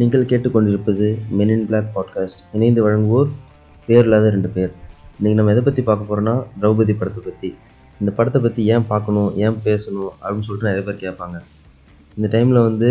[0.00, 1.06] நீங்கள் கேட்டுக்கொண்டிருப்பது
[1.36, 3.28] மென் இன் black podcast இணைந்து வழங்குவோர்
[3.88, 4.72] பேர் இல்லாத ரெண்டு பேர்.
[5.18, 7.48] இன்றைக்கி நம்ம எதை பற்றி பார்க்க போகிறோன்னா திரௌபதி படத்தை பற்றி
[8.00, 11.36] இந்த படத்தை பற்றி ஏன் பார்க்கணும் ஏன் பேசணும் அப்படின்னு சொல்லிட்டு நிறைய பேர் கேட்பாங்க.
[12.16, 12.88] இந்த டைமில் வந்து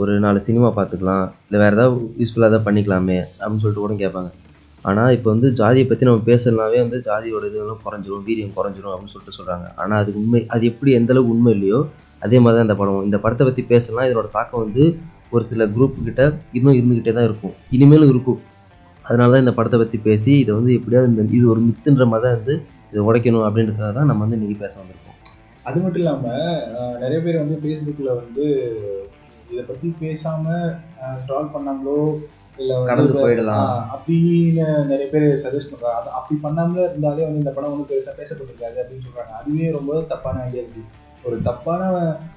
[0.00, 4.30] ஒரு நாலு சினிமா பார்த்துக்கலாம் இல்லை வேறு ஏதாவது யூஸ்ஃபுல்லாக ஏதாவது பண்ணிக்கலாமே அப்படின்னு சொல்லிட்டு கூட கேட்பாங்க.
[4.84, 9.38] ஆனால் இப்போ வந்து ஜாதியை பற்றி நம்ம பேசலனாவே வந்து ஜாதியோட இதுவெல்லாம் குறைஞ்சிரும் வீரியம் குறைஞ்சிரும் அப்படின்னு சொல்லிட்டு
[9.38, 11.80] சொல்கிறாங்க ஆனால் அது உண்மை அது எப்படி எந்தளவுக்கு உண்மை இல்லையோ
[12.26, 13.06] அதே மாதிரி தான் இந்த படம்.
[13.08, 14.84] இந்த படத்தை பற்றி பேசலாம் இதனோட தாக்கம் வந்து
[15.32, 16.22] ஒரு சில குரூப் கிட்ட
[16.54, 17.54] இன்னும் இருந்துக்கிட்டே தான் இருக்கும்.
[17.72, 18.38] இனிமேலும் இருக்கும்.
[19.04, 22.38] அதனால தான் இந்த படத்தை பற்றி பேசி இதை வந்து எப்படியாவது இந்த இது ஒரு மித்துன்ற மாதிரி தான்
[22.38, 22.54] வந்து
[22.90, 25.14] இதை உடைக்கணும் அப்படின்றதுக்காக தான் நம்ம வந்து இன்னைக்கு பேச வந்திருக்கோம்.
[25.66, 26.26] அது மட்டும் இல்லாம
[26.74, 28.44] அஹ், நிறைய பேர் வந்து ஃபேஸ்புக்ல வந்து
[29.50, 30.44] இதை பத்தி பேசாம
[31.26, 31.98] ட்ரால் பண்ணாங்களோ
[32.58, 33.74] இல்ல கடந்து போயிடலாம்.
[33.94, 35.98] அப்படின்னு நிறைய பேர் சஜஸ்ட் பண்றாங்க.
[36.00, 39.34] அது அப்படி பண்ணாம இருந்தாலே வந்து இந்த படம் வந்து பெருசா பேசப்பட்டிருக்காது அப்படின்னு சொல்றாங்க.
[39.40, 40.82] அதுவே ரொம்ப தப்பான ஐடியா இருக்கு
[41.26, 41.82] ஒரு தப்பான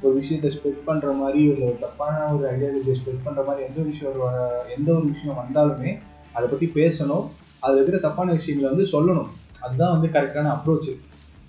[0.02, 4.14] ஒரு விஷயத்த ஸ்ப்ரெட் பண்ணுற மாதிரி இல்லை ஒரு தப்பான ஒரு ஐடியாலஜியை ஸ்ப்ரெட் பண்ணுற மாதிரி எந்த விஷயம்
[4.14, 4.42] ஒரு
[4.78, 5.92] எந்த ஒரு விஷயம் வந்தாலுமே
[6.36, 7.26] அதை பற்றி பேசணும்.
[7.64, 9.30] அதில் இருக்கிற தப்பான விஷயங்களை வந்து சொல்லணும்.
[9.66, 10.92] அதுதான் வந்து கரெக்டான அப்ரோச்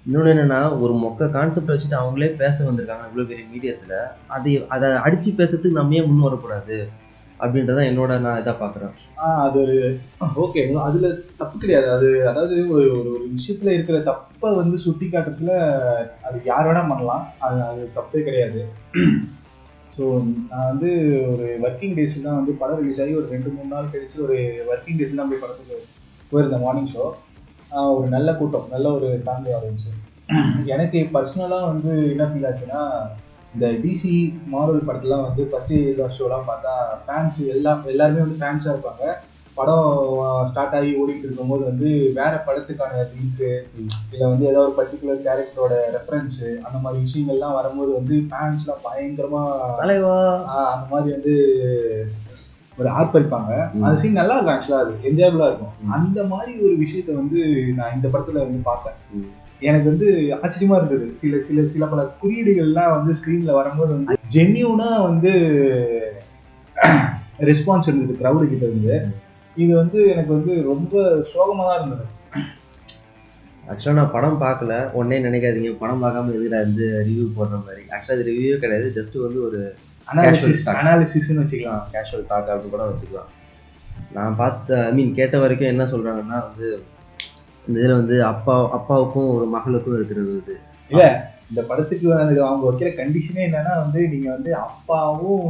[0.06, 3.98] இன்னொன்று என்னென்னா ஒரு மொக்க கான்செப்ட் வச்சுட்டு அவங்களே பேச வந்திருக்காங்க இவ்வளோ பெரிய மீடியத்தில்
[4.36, 6.76] அதை அதை அடித்து பேசுறதுக்கு நம்ம ஏன் முன் வரக்கூடாது?
[7.42, 8.92] அப்படின்றத என்னோட நான் இதாக பார்க்குறேன்.
[9.44, 9.76] அது ஒரு
[10.42, 11.08] ஓகே அதில்
[11.40, 11.88] தப்பு கிடையாது.
[11.96, 13.24] அது அதாவது ஒரு ஒரு ஒரு
[13.76, 15.54] இருக்கிற தப்பை வந்து சுட்டி காட்டுறதுல
[16.28, 17.24] அது யார் வேணால் பண்ணலாம்.
[17.46, 18.62] அது அது தப்பே கிடையாது.
[19.96, 20.04] ஸோ
[20.50, 20.90] நான் வந்து
[21.32, 24.36] ஒரு ஒர்க்கிங் டேஸ்ல தான் வந்து படம் ரிலீஸ் ஆகி ஒரு ரெண்டு மூணு நாள் கழிச்சு ஒரு
[24.72, 25.78] ஒர்க்கிங் டேஸ்ல தான் போய் படத்துக்கு
[26.32, 27.04] போயிருந்தேன் மார்னிங் ஷோ
[27.96, 29.90] ஒரு நல்ல கூட்டம் நல்ல ஒரு ஃபேமிலி ஆடியன்ஸ்
[30.74, 32.80] எனக்கு பர்சனலாக வந்து என்ன ஃபீல் ஆச்சுன்னா
[33.54, 34.14] இந்த டிசி
[34.52, 35.74] மார்வல் படத்துலாம் வந்து ஃபர்ஸ்ட்
[36.18, 39.04] ஷோலாம் பார்த்தா ஃபேன்ஸ் எல்லாம் எல்லாருமே வந்து ஃபேன்ஸாக இருப்பாங்க
[39.56, 39.88] படம்
[40.50, 43.50] ஸ்டார்ட் ஆகி ஓடிட்டு இருக்கும்போது வந்து வேற படத்துக்கான லிங்க்கு
[44.12, 49.42] இல்லை வந்து ஏதோ ஒரு பர்டிகுலர் கேரக்டரோட ரெஃபரன்ஸு அந்த மாதிரி விஷயங்கள்லாம் வரும்போது வந்து ஃபேன்ஸ்லாம் பயங்கரமா
[49.80, 50.16] தலைவா
[50.72, 51.34] அந்த மாதிரி வந்து
[52.78, 53.52] ஒரு ஆர்ப்பரிப்பாங்க.
[53.84, 55.74] அந்த சீன் நல்லா இருக்கும் ஆக்சுவலா அது என்ஜாயபிளா இருக்கும்.
[55.96, 57.40] அந்த மாதிரி ஒரு விஷயத்த வந்து
[57.78, 58.98] நான் இந்த படத்துல வந்து பார்த்தேன்.
[59.62, 60.08] எனக்கு வந்து
[60.42, 61.06] ஆச்சரியமா இருந்தது.
[61.16, 65.32] சில சில சில பல குறியீடுகள்லாம் வந்து ஸ்கிரீன்ல வரும்போது வந்து ஜென்யூனா வந்து
[67.48, 68.96] ரெஸ்பான்ஸ் இருந்தது கிரௌடு கிட்ட இருந்து.
[69.56, 70.92] இது வந்து எனக்கு வந்து ரொம்ப
[71.32, 72.04] சோகமா தான் இருந்தது.
[73.70, 74.72] ஆக்சுவலாக நான் படம் பார்க்கல.
[74.92, 75.72] உடனே நினைக்காதீங்க.
[75.78, 77.82] படம் பார்க்காம எதுக்கு நான் வந்து ரிவ்யூ போடுற மாதிரி?
[77.92, 78.88] ஆக்சுவலாக அது ரிவ்யூவே கிடையாது.
[78.98, 79.60] ஜஸ்ட் வந்து ஒரு
[80.08, 80.78] அனாலிசிஸ் talk.
[80.80, 81.82] அனாலிசிஸ்னு வச்சுக்கலாம்.
[81.92, 83.30] கேஷுவல் டாக் அப்படி கூட வச்சுக்கலாம்.
[84.12, 86.68] நான் பார்த்த ஐ மீன் கேட்ட வரைக்கும் என்ன சொல்கிறாங்கன்னா வந்து
[87.66, 90.54] இந்த இதில் வந்து அப்பா அப்பாவுக்கும் ஒரு மகளுக்கும் இருக்கிறது இது.
[91.50, 95.48] இந்த படத்துக்கு வந்து அவங்க வைக்கிற கண்டிஷனே என்னன்னா வந்து நீங்க வந்து அப்பாவும்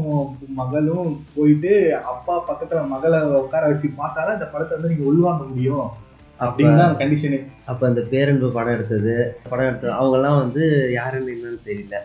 [0.60, 1.72] மகளும் போயிட்டு
[2.12, 5.88] அப்பா பக்கத்துல மகளை உட்கார வச்சு பார்த்தாதான் இந்த படத்தை வந்து நீங்க உள்வாங்க முடியும்.
[6.40, 7.38] அப்படின்னு தான் கண்டிஷனே
[7.70, 9.14] அப்போ அந்த பேரன்பு படம் எடுத்தது
[9.50, 10.62] படம் எடுத்தது அவங்கெல்லாம் வந்து
[10.98, 11.96] யாருன்னு என்னன்னு தெரியல.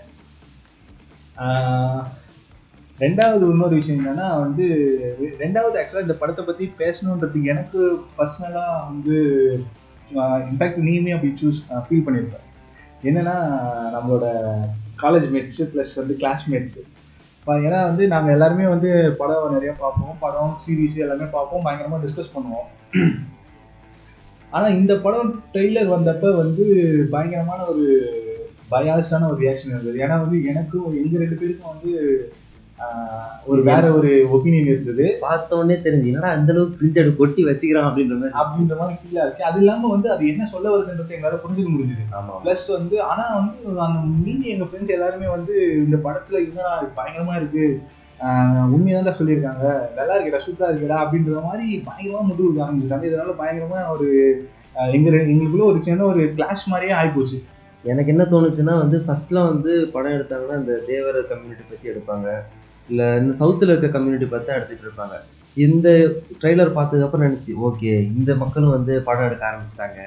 [2.99, 4.65] ரெண்டாவது இன்னொரு விஷயம் என்னன்னா வந்து
[5.41, 7.81] ரெண்டாவது ஆக்சுவலா இந்த படத்தை பத்தி பேசணுன்றதுக்கு எனக்கு
[8.17, 9.17] பர்சனலா வந்து
[10.49, 12.45] இன்ஃபேக்ட் நீயுமே அப்படி சூஸ் ஃபீல் பண்ணியிருப்பேன்
[13.03, 13.35] என்னென்னா
[13.95, 14.27] நம்மளோட
[15.03, 16.83] காலேஜ் மேட்ஸு ப்ளஸ் வந்து கிளாஸ்மேட்ஸு
[17.47, 20.15] ஏன்னா வந்து நாங்கள் எல்லாருமே வந்து படம் நிறையா பார்ப்போம்.
[20.19, 21.63] படம் சீரீஸ் எல்லாமே பார்ப்போம்.
[21.65, 22.67] பயங்கரமாக டிஸ்கஸ் பண்ணுவோம்.
[24.49, 26.65] ஆனால் இந்த படம் ட்ரெய்லர் வந்தப்ப வந்து
[27.11, 27.85] பயங்கரமான ஒரு
[28.71, 29.97] பயாஸ்டான ஒரு ரியாக்ஷன் இருந்தது.
[30.05, 31.91] ஏன்னா வந்து எனக்கும் எங்கள் ரெண்டு பேருக்கும் வந்து
[33.45, 35.17] ஒரு வேற ஒரு ஒப்பீனியன் இருந்தது.
[35.19, 39.43] பார்த்த உடனே தெரிஞ்சு என்னடா அந்த அளவுக்கு எடுத்து கொட்டி வச்சுக்கிறான் அப்படின்ற மாதிரி அப்படின்ற மாதிரி ஃபீல் ஆச்சு
[39.43, 42.05] அது இல்லாம வந்து அது என்ன சொல்ல வருதுன்றது எங்களால புரிஞ்சுக்க முடிஞ்சுது.
[42.45, 47.81] ப்ளஸ் வந்து ஆனா வந்து அந்த மீதி எங்க ஃப்ரெண்ட்ஸ் எல்லாருமே வந்து இந்த படத்துல என்னடா பயங்கரமா இருக்கு.
[48.23, 49.65] ஆஹ் உண்மையாதான்டா சொல்லியிருக்காங்க.
[49.95, 54.09] நல்லா இருக்குடா சூப்பரா இருக்குடா அப்படின்ற மாதிரி பயங்கரமா கொடுக்க ஆரம்பிச்சிருக்காங்க இதனால பயங்கரமா ஒரு
[54.73, 57.43] எங்க எங்களுக்குள்ள ஒரு சின்ன ஒரு கிளாஷ் மாதிரியே ஆயிப்போச்சு.
[57.83, 62.27] எனக்கு என்ன தோணுச்சுன்னா வந்து ஃபர்ஸ்ட்லாம் வந்து படம் எடுத்தாங்கன்னா இந்த தேவர கம்யூனிட்டி பற்றி எடுப்பாங்க.
[62.91, 65.15] இல்லை இந்த சவுத்தில் இருக்க கம்யூனிட்டி தான் எடுத்துகிட்டு இருப்பாங்க.
[65.65, 65.87] இந்த
[66.39, 70.01] ட்ரெய்லர் பார்த்ததுக்கப்புறம் நினச்சி ஓகே இந்த மக்களும் வந்து படம் எடுக்க ஆரம்பிச்சிட்டாங்க.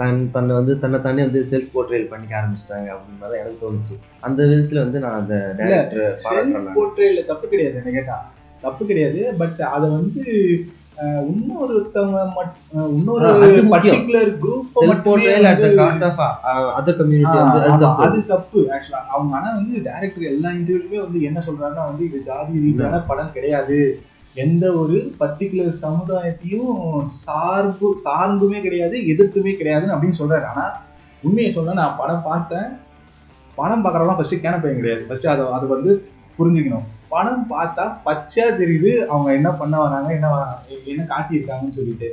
[0.00, 3.94] தன் தன்னை வந்து தன்னை தானே வந்து செல்ஃப் போர்ட்ரேல் பண்ணிக்க ஆரம்பிச்சிட்டாங்க அப்படின்னு தான் எனக்கு தோணுச்சு.
[4.26, 8.18] அந்த விதத்தில் வந்து நான் அந்த டேரக்டர் போர்ட்ரேல தப்பு கிடையாது என்ன கேட்டா.
[8.66, 10.22] தப்பு கிடையாது பட் அதை வந்து
[11.30, 12.18] இன்னொருத்தவங்க
[12.96, 13.28] இன்னொரு.
[13.74, 14.66] Particular group
[15.06, 16.20] portrayal at the cost of
[16.78, 18.04] other community வந்து அது ஆமா, தப்பு.
[18.06, 22.64] அது தப்பு ஆக்சுவலா அவங்க ஆனா வந்து டைரக்டர் எல்லா இன்டர்வியூலுமே வந்து என்ன சொல்றாங்கன்னா வந்து இது ஜாதி
[22.66, 23.78] ரீதியான படம் கிடையாது.
[24.44, 26.76] எந்த ஒரு பர்டிகுலர் சமுதாயத்தையும்
[27.22, 30.46] சார்பு சார்ந்துமே கிடையாது எதிர்த்துமே கிடையாதுன்னு அப்படின்னு சொல்றாரு.
[30.52, 30.66] ஆனா
[31.22, 32.68] உண்மையை சொல்ல நான் படம் பார்த்தேன்.
[33.58, 35.02] படம் பார்க்கறவங்க ஃபர்ஸ்ட் கேன பையன் கிடையாது.
[35.08, 35.92] ஃபர்ஸ்ட் அதை அது வந்து
[36.38, 36.86] புரிஞ்சுக்கணும்.
[37.12, 38.90] படம் பார்த்தா பச்சையா தெரியுது.
[39.12, 40.28] அவங்க என்ன பண்ண வராங்க என்ன
[40.92, 42.10] என்ன காட்டியிருக்காங்கன்னு சொல்லிட்டு.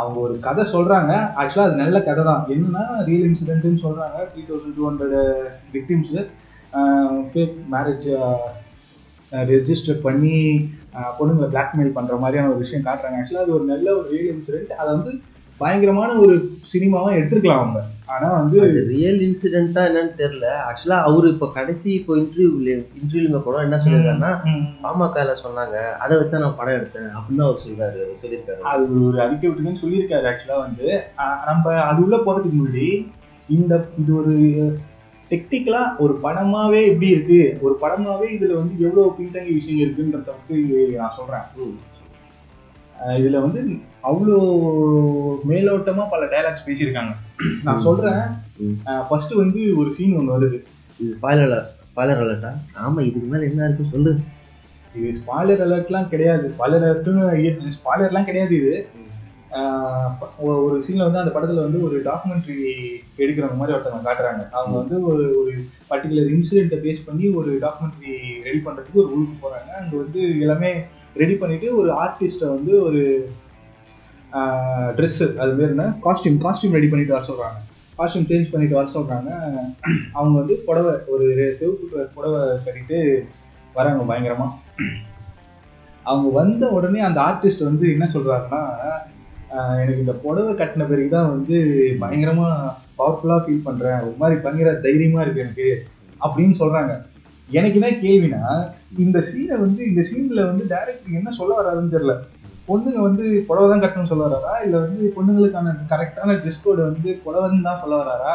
[0.00, 1.12] அவங்க ஒரு கதை சொல்றாங்க.
[1.40, 2.42] ஆக்சுவலா அது நல்ல கதை தான்.
[2.54, 4.18] என்னன்னா ரியல் இன்சிடென்ட்னு சொல்றாங்க.
[4.32, 5.16] Three thousand two hundred
[5.74, 6.20] victims
[7.32, 8.06] fake marriage
[9.52, 10.36] register பண்ணி
[11.18, 13.18] பொண்ணுங்களை பிளாக்மெயில் பண்ற மாதிரியான ஒரு விஷயம் காட்டுறாங்க.
[13.20, 15.12] ஆக்சுவலாக அது ஒரு நல்ல ஒரு ரியல் இன்சிடென்ட் அதை வந்து
[15.62, 16.36] பயங்கரமான ஒரு
[16.72, 17.80] சினிமாவாக எடுத்துருக்கலாம் அவங்க.
[18.08, 18.58] ஆனா வந்து
[18.90, 20.48] ரியல் இன்சிடென்ட்டா என்னன்னு தெரியல.
[20.68, 22.68] ஆக்சுவலா அவரு இப்ப கடைசி இப்போ இன்டர்வியூல
[23.00, 24.32] இன்டர்வியூல கூட என்ன சொல்லியிருக்காருன்னா
[24.82, 28.60] பாமகல சொன்னாங்க அதை வச்சு நான் படம் எடுத்தேன் அப்படின்னு அவர் சொல்றாரு சொல்லியிருக்காரு.
[28.72, 30.88] அது ஒரு அறிக்கை விட்டுங்கன்னு சொல்லியிருக்காரு ஆக்சுவலா வந்து.
[31.50, 32.88] நம்ம அது உள்ள போறதுக்கு முன்னாடி
[33.48, 33.72] இந்த
[34.02, 34.34] இது ஒரு
[35.30, 37.40] டெக்னிக்கலா ஒரு படமாவே எப்படி இருக்கு.
[37.66, 40.56] ஒரு படமாவே இதுல வந்து எவ்வளவு பின்தங்கிய விஷயம் இருக்குன்றத வந்து
[41.00, 41.46] நான் சொல்றேன்.
[43.00, 43.60] இதுல வந்து
[44.02, 44.38] அவ்வளோ
[45.48, 47.12] மேலோட்டமா பல டைலாக்ஸ் பேசியிருக்காங்க.
[47.64, 47.82] நான்
[48.60, 48.76] ம்.
[49.08, 50.58] ஃபர்ஸ்ட் வந்து ஒரு சீன் ஒன்று வருது.
[51.00, 51.54] இது ஸ்பாய்லர்
[51.86, 52.50] ஸ்பாய்லர் அலர்ட்டா
[52.82, 54.12] ஆமா இதுக்கு மேல என்ன இருக்கு சொல்லு.
[54.94, 56.54] இது ஸ்பாய்லர் அலர்ட்லாம் கிடையாது.
[56.58, 58.86] ஸ்பாய்லர் அலர்ட்னு ஸ்பாய்லர்லாம் கிடையாது இது.
[60.38, 62.56] ஒரு சீன்ல வந்து அந்த படத்துல வந்து ஒரு டாக்குமெண்ட்ரி
[63.18, 64.50] எடுக்கிறவங்க மாதிரி ஒருத்தவங்க காட்டுறாங்க.
[64.50, 65.52] அவங்க வந்து ஒரு ஒரு
[65.90, 69.70] பர்டிகுலர் இன்சிடென்ட்டை பேஸ் பண்ணி ஒரு டாக்குமெண்ட்ரி ரெடி பண்றதுக்கு ஒரு ஊருக்கு போறாங்க.
[69.80, 70.72] அங்க வந்து எல்லாமே
[71.16, 73.02] ரெடி பண்ணிட்டு ஒரு ஆர்டிஸ்ட்டை வந்து ஒரு
[74.96, 75.86] ட்ரெஸ்ஸு அது பேர் என்ன?
[76.04, 77.58] காஸ்டியூம் காஸ்டியூம் ரெடி பண்ணிட்டு வர சொல்கிறாங்க
[77.98, 79.30] காஸ்டியூம் சேஞ்ச் பண்ணிட்டு வர சொல்கிறாங்க
[80.14, 82.98] அவங்க வந்து புடவை ஒரு ரெ- சிவப்பு கலர் புடவை கட்டிட்டு
[83.74, 84.52] வராங்க பயங்கரமாக
[86.04, 88.62] அவங்க வந்த உடனே அந்த ஆர்டிஸ்ட் வந்து என்ன சொல்கிறாருன்னா
[89.80, 91.56] எனக்கு இந்த புடவை கட்டின பிறகு தான் வந்து
[92.00, 95.68] பயங்கரமாக பவர்ஃபுல்லாக ஃபீல் பண்ணுறேன் ஒரு மாதிரி பயங்கர தைரியமாக இருக்குது எனக்கு
[96.20, 96.92] அப்படின்னு சொல்கிறாங்க
[97.48, 98.42] எனக்கு என்ன கேள்வினா
[99.04, 102.14] இந்த சீனை வந்து இந்த சீன்ல வந்து டைரக்டர் என்ன சொல்ல வராருன்னு தெரியல.
[102.68, 107.66] பொண்ணுங்க வந்து புடவை தான் கட்டணும்னு சொல்ல வராரா இல்ல வந்து பொண்ணுங்களுக்கான கரெக்டான ட்ரெஸ் கோடு வந்து புடவைன்னு
[107.68, 108.32] தான் சொல்ல வராரா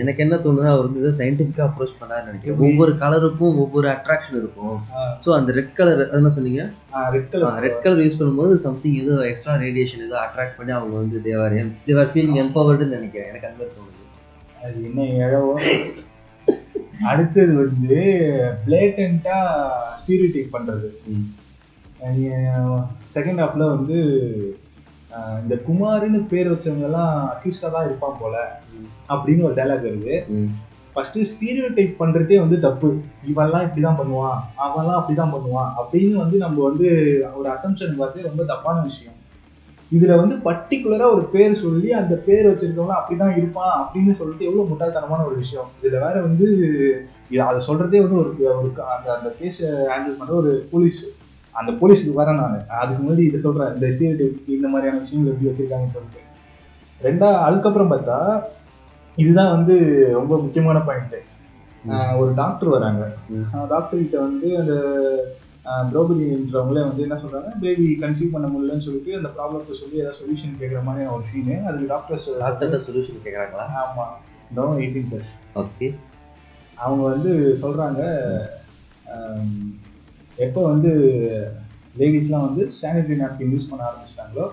[0.00, 2.60] எனக்கு என்ன தோணுது அவர் வந்து சயின்டிஃபிக்கா அப்ரோச் பண்ணாரு நினைக்கிறேன்.
[2.66, 4.76] ஒவ்வொரு கலருக்கும் ஒவ்வொரு அட்ராக்ஷன் இருக்கும்.
[5.24, 6.62] சோ அந்த ரெட் கலர் என்ன சொன்னீங்க?
[7.16, 11.20] Red colour red colour use பண்ணும்போது சம்திங் ஏதோ எக்ஸ்ட்ரா ரேடியேஷன் ஏதோ அட்ராக்ட் பண்ணி அவங்க வந்து
[11.26, 13.28] தேவர் தேவர் ஃபீலிங் எம்பவர்டுன்னு நினைக்கிறேன்.
[13.32, 14.08] எனக்கு அந்த மாதிரி தோணுது.
[14.64, 15.52] அது என்ன இழவோ
[17.04, 17.96] அடுத்தது வந்து
[18.66, 19.36] பிளேட்டண்டா
[20.00, 20.88] ஸ்டீரியோடைப் பண்றது.
[23.14, 23.98] செகண்ட் ஹாஃப்ல வந்து
[25.10, 28.60] அஹ், இந்த குமார்னு பேர் வச்சவங்க எல்லாம் அக்யூஸ்டா தான் இருப்பான் போல
[29.08, 30.24] அப்படின்னு ஒரு டைலாக் வருது.
[30.92, 33.02] ஃபர்ஸ்ட் ஸ்டீரியோ டைப் பண்றதே வந்து தப்பு.
[33.26, 34.38] இவன்லாம் இப்படிதான் பண்ணுவான்.
[34.58, 35.70] அவன்லாம் அப்படிதான் பண்ணுவான்.
[35.76, 36.88] அப்படின்னு வந்து நம்ம வந்து
[37.34, 39.14] ஒரு அசம்ஷன் பார்த்து ரொம்ப தப்பான விஷயம்.
[39.96, 45.24] இதுல வந்து பர்டிகுலரா ஒரு பேர் சொல்லி அந்த பேர் வச்சிருக்கவங்க அப்படிதான் இருப்பான் அப்படின்னு சொல்லிட்டு எவ்வளவு முட்டாள்தனமான
[45.28, 45.68] ஒரு விஷயம்.
[45.80, 46.46] இதுல வேற வந்து
[47.48, 48.30] அதை சொல்றதே வந்து ஒரு
[48.60, 49.60] ஒரு அந்த அந்த கேஸ்
[49.90, 51.00] ஹேண்டில் பண்ற ஒரு போலீஸ்
[51.54, 52.56] அந்த போலீஸுக்கு வரேன் நான்.
[52.82, 54.28] அதுக்கு முன்னாடி இது சொல்றேன் இந்த ஸ்டீரியோ
[54.58, 56.20] இந்த மாதிரியான விஷயங்கள் எப்படி வச்சிருக்காங்கன்னு சொல்லிட்டு.
[57.00, 58.18] ரெண்டா அதுக்கப்புறம் பார்த்தா
[59.16, 59.74] இதுதான் வந்து
[60.18, 61.18] ரொம்ப முக்கியமான பாயிண்ட்
[62.20, 63.02] ஒரு டாக்டர் வராங்க.
[63.72, 64.74] டாக்டர் கிட்ட வந்து அந்த
[65.64, 70.58] ஆஹ், திரௌபதின்றவங்களே வந்து என்ன சொல்றாங்க பேபி கன்சீவ் பண்ண முடியலன்னு சொல்லிட்டு அந்த ப்ராப்ளத்தை சொல்லி ஏதாவது சொல்யூஷன்
[70.60, 73.66] கேட்குற மாதிரியான ஒரு சீனு அதுக்கு டாக்டர்ஸ் டாக்டர்கிட்ட சொல்யூஷன் கேக்குறாங்களா?
[73.82, 74.06] ஆமா.
[74.56, 75.86] நோ எயிட்டீன் ப்ளஸ் ஓகே
[76.76, 77.32] அவங்க வந்து
[77.62, 78.00] சொல்றாங்க
[79.12, 79.56] ஆம்,
[80.38, 80.90] எப்போ வந்து
[81.96, 84.44] லேடிஸ்லாம் வந்து சானிடரி நாப்கின் யூஸ் பண்ண ஆரம்பிச்சிட்டாங்களோ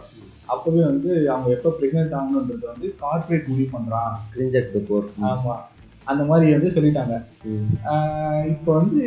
[0.49, 4.13] அப்பவே வந்து அவங்க எப்போ ப்ரெக்னென்ட் ஆகணுன்றது வந்து கார்ப்பரேட் முடிவு பண்றான்.
[4.31, 5.55] கிரிஞ்சட் போர் ஆமா.
[6.07, 7.15] அந்த மாதிரி வந்து சொல்லிட்டாங்க.
[8.53, 9.01] இப்போ வந்து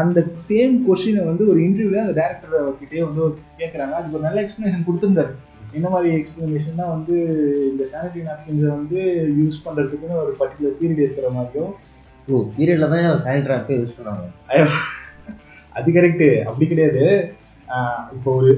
[0.00, 0.18] அந்த
[0.48, 3.22] சேம் கொஸ்டினை வந்து ஒரு இன்டர்வியூல அந்த டேரக்டர் கிட்டே வந்து
[3.60, 5.32] கேட்குறாங்க அதுக்கு ஒரு நல்ல எக்ஸ்பிளனேஷன் கொடுத்துருந்தாரு.
[5.78, 7.14] என்ன மாதிரி எக்ஸ்பிளனேஷன்னா வந்து
[7.70, 8.98] இந்த சானிடரி நாப்கின்ஸை வந்து
[9.40, 11.72] யூஸ் பண்றதுக்குன்னு ஒரு பர்டிகுலர் பீரியட் இருக்கிற மாதிரியும்.
[12.28, 14.26] ஓ பீரியட்ல தான் சானிடரி ஆப்பே யூஸ் பண்ணாங்க.
[15.78, 17.04] அது கரெக்டு அப்படி கிடையாது.
[18.16, 18.52] இப்போ ஒரு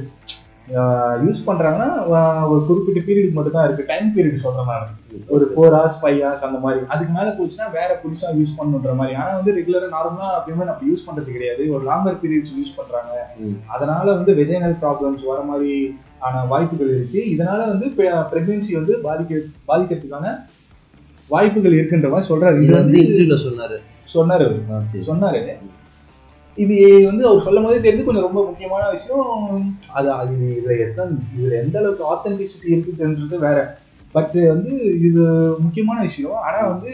[0.75, 4.89] யூஸ் பண்றாங்கன்னா ஆஹ் ஒரு குறிப்பிட்ட பீரியட் மட்டும் தான் இருக்கு டைம் பீரியட் சொல்றேன் நான்
[5.27, 6.87] ஒரு ஃபோர் ஹவர்ஸ் ஃபைவ் ஹவர்ஸ் அந்த மாதிரி.
[6.89, 9.17] அதுக்கு மேல போச்சுன்னா வேற புதுசா யூஸ் பண்ணுன்ற மாதிரி.
[9.17, 11.73] ஆனா வந்து ரெகுலரா நார்மலா அப்பயுமே நம்ம யூஸ் பண்றது கிடையாது.
[11.73, 13.33] ஒரு லாங்கர் பீரியட்ஸ் யூஸ் பண்றாங்க.
[13.39, 13.57] ம்.
[13.67, 17.25] அதனால வந்து வெஜைனல் ப்ராப்ளம்ஸ் வர மாதிரி ஆன வாய்ப்புகள் இருக்கு.
[17.31, 17.87] இதனால வந்து
[18.33, 20.45] பிரெக்னன்சி வந்து பாதிக்க பாதிக்கிறதுக்கான
[21.29, 22.63] வாய்ப்புகள் இருக்குன்ற மாதிரி சொல்றாரு.
[22.63, 22.99] இது வந்து
[23.37, 23.79] சொன்னாரு.
[24.15, 24.61] சொன்னாரு.
[25.07, 25.57] சொன்னாரு.
[26.57, 29.65] இது வந்து அவர் சொல்லும் போதே தெரிஞ்சு கொஞ்சம் ரொம்ப முக்கியமான விஷயம்.
[29.95, 33.59] அது அது இதுல எத்தனை இதுல எந்த அளவுக்கு ஆத்தென்டிசிட்டி இருக்குன்றது வேற.
[34.15, 34.73] பட் வந்து
[35.07, 35.23] இது
[35.59, 36.37] முக்கியமான விஷயம்.
[36.45, 36.91] ஆனா வந்து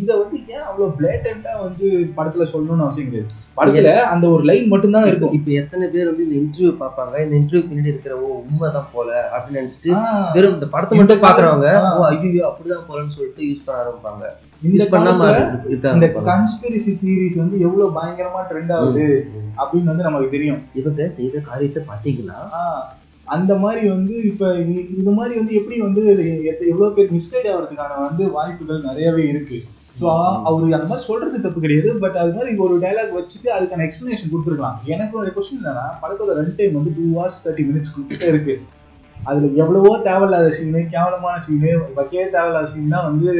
[0.00, 3.30] இத வந்து ஏன் அவ்வளவு பிளேட்டண்டா வந்து படத்துல சொல்லணும்னு அவசியம் கிடையாது.
[3.56, 5.32] படத்துல அந்த ஒரு லைன் மட்டும்தான் இருக்கும்.
[5.32, 7.14] இப்ப எத்தனை பேர் வந்து இந்த இன்டர்வியூ பார்ப்பாங்க?
[7.24, 9.92] இந்த இன்டர்வியூ பின்னாடி இருக்கிற ஓ உண்மைதான் போல அப்படின்னு நினைச்சிட்டு
[10.36, 11.94] வெறும் இந்த படத்தை மட்டும் பாக்குறவங்க ஆ.
[11.94, 14.24] ஓ ஐயோ அப்படிதான் போலன்னு சொல்லிட்டு யூஸ் பண்ண ஆரம்பிப்பாங்க.
[14.62, 15.22] இந்த பண்ணாம
[15.74, 19.06] இந்த கான்ஸ்பிரசி தியரிஸ் வந்து எவ்வளவு பயங்கரமா ட்ரெண்ட் ஆகுது
[19.60, 20.60] அப்படின்னு வந்து நமக்கு தெரியும்.
[20.80, 22.84] இவங்க செய்த காரியத்தை பாத்தீங்கன்னா ஆஹ்
[23.26, 24.50] அந்த மாதிரி வந்து இப்ப
[25.00, 26.02] இது மாதிரி வந்து எப்படி வந்து
[26.72, 29.58] எவ்வளவு பேர் மிஸ்கைட் ஆகிறதுக்கான வந்து வாய்ப்புகள் நிறையவே இருக்கு.
[30.00, 30.06] ஸோ
[30.48, 34.78] அவரு அந்த மாதிரி சொல்றது தப்பு கிடையாது பட் அது மாதிரி ஒரு டைலாக் வச்சுட்டு அதுக்கான எக்ஸ்பிளனேஷன் கொடுத்துருக்கலாம்.
[34.94, 38.56] எனக்கு ஒரு கொஸ்டின் என்னன்னா படத்தோட ரன் டைம் வந்து டூ ஹவர்ஸ் தேர்ட்டி மினிட்ஸ் கிட்ட இருக்கு.
[39.26, 43.30] அதுல எவ்வளவோ தேவையில்லாத சீனு கேவலமான சீனு வைக்கவே தேவையில்லாத சீன் தான் வந்து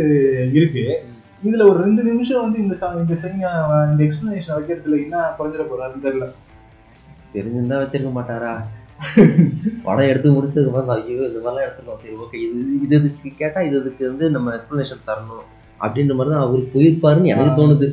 [0.56, 0.84] இருக்கு.
[1.42, 3.42] இதுல ஒரு ரெண்டு நிமிஷம் வந்து இந்த ச- இந்த சீன்
[3.86, 6.26] இந்த எக்ஸ்பிளனேஷன் வைக்கிறதுல என்ன குறைஞ்சிட போறாருன்னு தெரியல.
[7.34, 8.52] தெரிஞ்சிருந்தா வச்சிருக்க மாட்டாரா?
[9.86, 13.60] படம் எடுத்து முடிச்சதுக்கு அப்புறம் தான், ஐயோ இந்த மாதிரிலாம் எடுத்துருக்கோம் சரி ஓகே இது இது இதுக்கு கேட்டா
[13.60, 15.44] இது இதுக்கு வந்து நம்ம எக்ஸ்பிளனேஷன் தரணும்
[15.80, 17.88] அப்படின்ற மாதிரி தான் அவர் போயிருப்பாருன்னு எனக்கு தோணுது.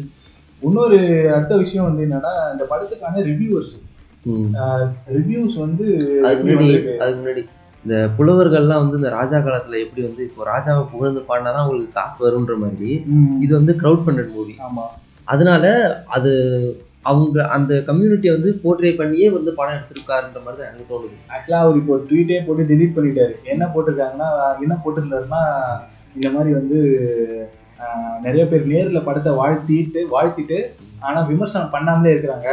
[0.62, 0.98] இன்னொரு
[1.36, 3.74] அடுத்த விஷயம் வந்து என்னன்னா இந்த படத்துக்கான ரிவ்யூவர்ஸ்.
[5.18, 5.86] ரிவ்யூஸ் வந்து
[6.22, 6.70] அதுக்கு முன்னாடி?
[7.02, 7.44] அதுக்கு முன்னாடி.
[7.86, 12.56] இந்த புலவர்கள்லாம் வந்து இந்த ராஜா காலத்துல எப்படி வந்து இப்போ ராஜாவை புகழ்ந்து பாடினாதான் அவங்களுக்கு காசு வரும்ன்ற
[12.62, 12.92] மாதிரி
[13.46, 14.86] இது வந்து க்ரௌட் ஃபண்டட் மூவி ஆமா.
[15.28, 15.66] அதனால
[16.16, 16.32] அது
[17.06, 21.16] அவங்க அந்த கம்யூனிட்டியை வந்து போர்ட்ரே பண்ணியே வந்து படம் எடுத்திருக்காருன்ற மாதிரி தான் எனக்கு தோணுது.
[21.34, 23.34] ஆக்சுவலா அவர் இப்போ ட்வீட்டே போட்டு டெலீட் பண்ணிட்டாரு.
[23.54, 24.30] என்ன போட்டிருக்காங்கன்னா
[24.66, 25.42] என்ன போட்டிருந்தாருன்னா
[26.16, 26.80] இந்த மாதிரி வந்து
[28.26, 30.60] நிறைய பேர் நேர்ல படத்தை வாழ்த்திட்டு வாழ்த்திட்டு
[31.02, 32.50] ஆனா விமர்சனம் பண்ணாமலே இருக்கிறாங்க.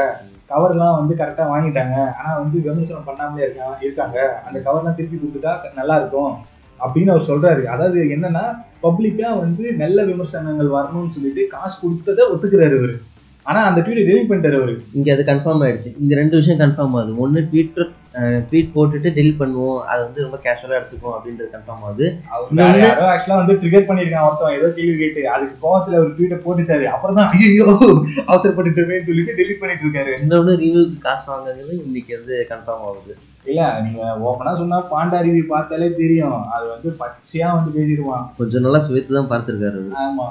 [0.52, 1.96] கவர்லாம் வந்து கரெக்டாக வாங்கிட்டாங்க.
[2.20, 4.18] ஆனால் வந்து விமர்சனம் பண்ணாமலே இருக்காங்க இருக்காங்க.
[4.46, 6.32] அந்த கவர்லாம் திருப்பி கொடுத்துட்டா நல்லா இருக்கும்
[6.80, 7.62] அப்படின்னு அவர் சொல்றாரு.
[7.74, 8.44] அதாவது என்னன்னா
[8.84, 12.94] பப்ளிக்கா வந்து நல்ல விமர்சனங்கள் வரணும்னு சொல்லிட்டு காசு கொடுத்ததை ஒத்துக்கிறாரு அவரு
[13.46, 15.90] ஆனா அந்த ட்வீட்டை டெலிட் பண்ணிட்டாரு அவரு இங்க அது கன்ஃபார்ம் ஆயிடுச்சு.
[16.02, 17.12] இந்த ரெண்டு விஷயம் கன்ஃபார்ம் ஆகுது.
[17.24, 17.90] ஒன்று ட்விட்டர்
[18.48, 19.78] ட்வீட் போட்டுட்டு டெலிட் பண்ணுவோம்.
[19.90, 22.06] அது வந்து ரொம்ப கேஷுவலாக எடுத்துக்கும் அப்படின்றது கன்ஃபார்ம் ஆகுது.
[22.60, 26.86] யாரோ ஆக்சுவலா வந்து ட்ரிகர் பண்ணிருக்கான் ஒருத்தன் ஏதோ கேள்வி கேட்டு அதுக்கு கோவத்துல ஒரு ட்வீட்டை போட்டுட்டாரு.
[26.94, 27.68] அப்புறம் தான் ஐயோ
[28.30, 30.14] அவசரப்பட்டுட்டோமேன்னு சொல்லிட்டு டெலிட் பண்ணிட்டு இருக்காரு.
[30.24, 33.16] இன்னொன்று ரிவ்யூக்கு காசு வாங்குறது இன்னைக்கு வந்து கன்ஃபார்ம் ஆகுது.
[33.50, 36.40] இல்ல நீங்க ஓப்பனா சொன்னா பாண்டா ரிவ்யூ பார்த்தாலே தெரியும்.
[36.56, 38.24] அது வந்து பச்சையா வந்து பேசிடுவான்.
[38.40, 39.82] கொஞ்சம் நல்லா சுவைத்து தான் பார்த்துருக்காரு.
[40.04, 40.28] ஆமா.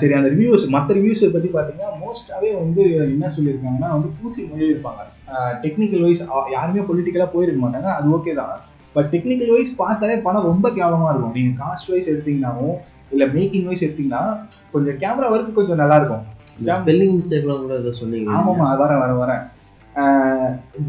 [0.00, 2.82] சரி அந்த ரிவ்யூஸ் மற்ற ரிவ்யூஸை பத்தி பாத்தீங்கன்னா மோஸ்டாவே வந்து
[3.12, 5.02] என்ன சொல்லியிருக்காங்கன்னா வந்து பூசி மொழி இருப்பாங்க
[5.64, 6.22] டெக்னிக்கல் வைஸ்
[6.54, 8.56] யாருமே பொலிட்டிக்கலா போயிருக்க மாட்டாங்க அது ஓகே தான்.
[8.94, 11.36] பட் டெக்னிக்கல் வைஸ் பார்த்தாலே படம் ரொம்ப கேவலமா இருக்கும்.
[11.38, 12.76] நீங்க காஸ்ட் வைஸ் எடுத்தீங்கன்னாவும்
[13.14, 14.24] இல்ல மேக்கிங் வைஸ் எடுத்தீங்கன்னா
[14.74, 16.24] கொஞ்சம் கேமரா ஒர்க் கொஞ்சம் நல்லா இருக்கும்.
[16.58, 18.28] இந்த ஸ்பெல்லிங் மிஸ்டேக்லாம் கூட ஏதோ சொன்னீங்க.
[18.38, 19.44] ஆமாமா வரேன் வரேன் வரேன்.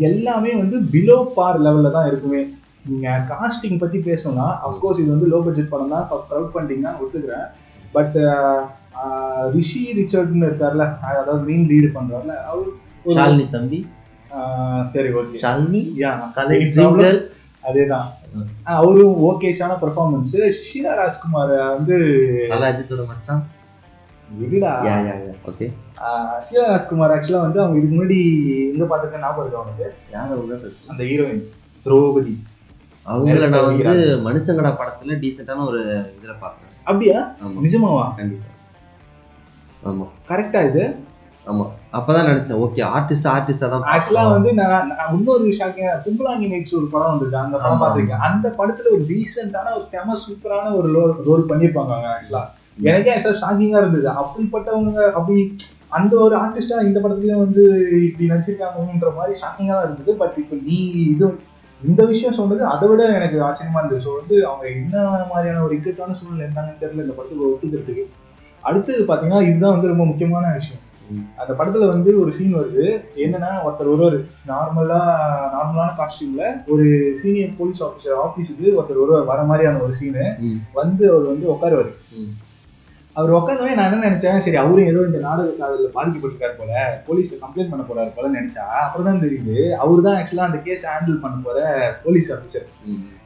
[0.10, 2.42] எல்லாமே வந்து பிலோ பார் லெவல்ல தான் இருக்குமே.
[2.90, 6.06] நீங்க காஸ்டிங் பத்தி பேசணும்னா அப்கோர்ஸ் இது வந்து லோ பட்ஜெட் படம் தான்.
[6.30, 7.48] க்ரௌட் ஃபண்டிங் தான் ஒத்துக்கிறேன்.
[7.96, 8.18] பட்
[9.56, 12.70] ரிஷி ரிச்சர்ட்னு இருக்கார்ல அதாவது மெயின் லீடு பண்றாருல அவர்
[13.18, 13.80] ஷாலினி தம்பி.
[14.94, 16.58] சரி ஓகே ஷாலினி யா கலை
[17.70, 18.08] அதேதான்.
[18.74, 21.96] அவரும் ஓகேஷான பெர்ஃபார்மன்ஸ் ஷீலா ராஜ்குமார் வந்து
[22.68, 23.42] அஜித்தோட மச்சான்.
[24.30, 25.66] விடுடா yeah yeah yeah okay
[26.48, 28.20] Sheela Rajkumar ஆக்சுவலா வந்து அவங்க இதுக்கு முன்னாடி
[28.74, 30.60] எங்க பார்த்துருக்கேன் ஞாபகம் இருக்கு அவனுக்கு யார் அவங்க
[30.94, 31.44] அந்த ஹீரோயின்
[31.86, 32.36] திரௌபதி.
[33.06, 33.94] அவங்கள நான் வந்து.
[34.28, 35.82] மனுஷங்கடா படத்துல டீசெண்டான ஒரு
[36.18, 36.72] இதுல பார்த்தேன்.
[36.90, 37.20] அப்படியா?
[37.66, 38.06] நிஜமாவா?
[38.20, 38.48] கண்டிப்பா.
[39.84, 40.06] ஆமா.
[40.30, 40.84] கரெக்டா இது?
[41.48, 41.66] ஆமா.
[41.98, 42.60] அப்பதான் நினைச்சேன்.
[42.66, 44.36] ஓகே ஆர்டிஸ்ட் ஆர்டிஸ்டா தான் ஆக்சுவலா பார்க்கணும்.
[44.38, 47.42] வந்து நான் இன்னொரு ஷாக்கிங் கும்பலாங்கி நைட்ஸ் ஒரு படம் வந்திருக்கு.
[47.44, 47.82] அந்த படம்.
[47.84, 48.24] பார்த்திருக்கேன்.
[48.28, 50.90] அந்த படத்துல ஒரு டீசென்டான ஒரு செம சூப்பரான ஒரு
[51.30, 52.44] ரோல் பண்ணியிருப்பாங்க ஆக்சுவலா
[52.90, 54.08] எனக்கே ஆக்சுவலா ஷாக்கிங்கா இருந்தது.
[54.22, 55.38] அப்படிப்பட்டவங்க அப்படி
[55.98, 57.64] அந்த ஒரு ஆர்டிஸ்டா இந்த படத்துலயும் வந்து
[58.08, 60.12] இப்படி நடிச்சிருக்காங்கன்ற மாதிரி ஷாக்கிங்கா தான் இருந்தது.
[60.22, 60.78] பட் இப்போ நீ
[61.14, 61.28] இது
[61.82, 64.04] இந்த விஷயம் சொன்னது அதை விட எனக்கு ஆச்சரியமா இருந்தது.
[64.06, 64.96] ஸோ வந்து அவங்க என்ன
[65.32, 67.06] மாதிரியான ஒரு இக்கட்டான சூழ்நிலை இருந்தாங்கன்னு தெரியல.
[67.06, 68.06] இந்த படத்துக்கு ஒத்துக்கிறதுக்கு.
[68.64, 70.84] அடுத்தது பாத்தீங்கன்னா இதுதான் வந்து ரொம்ப முக்கியமான விஷயம்.
[71.42, 72.84] அந்த படத்துல வந்து ஒரு சீன் வருது
[73.24, 74.18] என்னன்னா ஒருத்தர் ஒருவர்
[74.50, 75.00] நார்மலா
[75.56, 76.86] நார்மலான காஸ்டியூம்ல ஒரு
[77.22, 80.26] சீனியர் போலீஸ் ஆஃபீஸர் ஆபீஸுக்கு ஒருத்தர் ஒருவர் வர மாதிரியான ஒரு சீனு.
[80.80, 81.92] வந்து அவர் வந்து உட்காருவாரு.
[83.16, 86.74] அவர் உட்காந்தவனே நான் என்ன நினைச்சேன் சரி அவரும் ஏதோ இந்த நாடக காதலில் பாதிக்கப்பட்டிருக்காரு போல
[87.08, 91.24] போலீஸ்ல கம்ப்ளைண்ட் பண்ண போறாரு போல நினைச்சா அப்புறம் தான் தெரியுது அவர் தான் ஆக்சுவலா அந்த கேஸ் ஹேண்டில்
[91.24, 91.58] பண்ண போற
[92.04, 92.68] போலீஸ் ஆஃபீஸர்.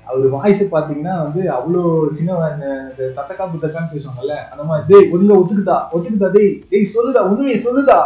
[0.09, 1.81] அவர் வாய்ஸ் பாத்தீங்கன்னா வந்து அவ்வளோ
[2.17, 7.57] சின்ன இந்த தத்தக்கா புத்தக்கான்னு பேசுவாங்கல்ல அந்த மாதிரி டேய் ஒழுங்கா ஒத்துக்குதா ஒத்துக்குதா டேய் டேய் சொல்லுதா உண்மையை
[7.67, 7.99] சொல்லுதா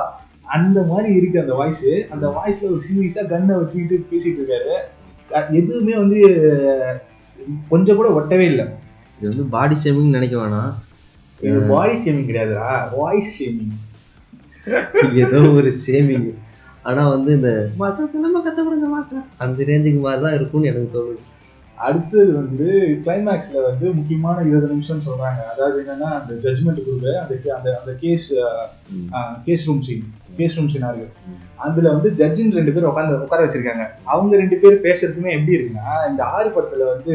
[0.56, 4.74] அந்த மாதிரி இருக்கு அந்த வாய்ஸ் அந்த வாய்ஸ்ல ஒரு சீரியஸா கன்னை வச்சுக்கிட்டு பேசிட்டு இருக்காரு.
[5.60, 6.20] எதுவுமே வந்து
[7.72, 8.66] கொஞ்சம் கூட ஒட்டவே இல்லை.
[9.18, 10.72] இது வந்து பாடி ஷேமிங் நினைக்க வேணாம்.
[11.48, 13.76] இது பாடி ஷேமிங் கிடையாதுடா வாய்ஸ் ஷேமிங்
[15.24, 16.30] ஏதோ ஒரு ஷேமிங்
[16.90, 17.52] ஆனா வந்து இந்த
[17.82, 21.20] மாஸ்டர் சினிமா கத்த கொடுங்க மாஸ்டர் அந்த ரேஞ்சுக்கு மாதிரி தான் இருக்கும்னு எனக்கு தோணுது.
[21.78, 22.68] அடுத்தது வந்து
[23.04, 25.42] கிளைமேக்ஸ்ல வந்து முக்கியமான இருபது நிமிஷம் சொல்றாங்க.
[25.52, 28.30] அதாவது என்னன்னா அந்த ஜட்மெண்ட் கொடுக்க அந்த அந்த அந்த gas.
[29.46, 30.06] Gas room scene
[30.38, 31.38] gas room scenario ம்.
[31.58, 33.86] அதுல வந்து ஜட்ஜின் ரெண்டு பேர் உட்காந்து உட்கார வச்சிருக்காங்க.
[34.06, 37.14] அவங்க ரெண்டு பேர் பேசுறதுமே எப்படி இருக்குன்னா இந்த ஆறு படத்துல வந்து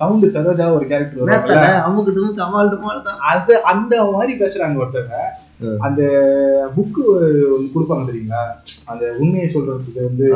[0.00, 3.20] சவுண்ட் சரோஜா ஒரு கேரக்டர் வருவாங்கல்ல அவங்க கமால் டமால் தான்.
[3.30, 5.16] அது அந்த மாதிரி பேசுறாங்க ஒருத்தங்க.
[5.60, 5.78] ம்.
[5.78, 6.02] அந்த
[6.76, 7.02] புக்கு
[7.54, 8.42] ஒன்று கொடுப்பாங்க தெரியுங்களா?
[8.84, 10.26] அந்த உண்மையை சொல்றதுக்கு வந்து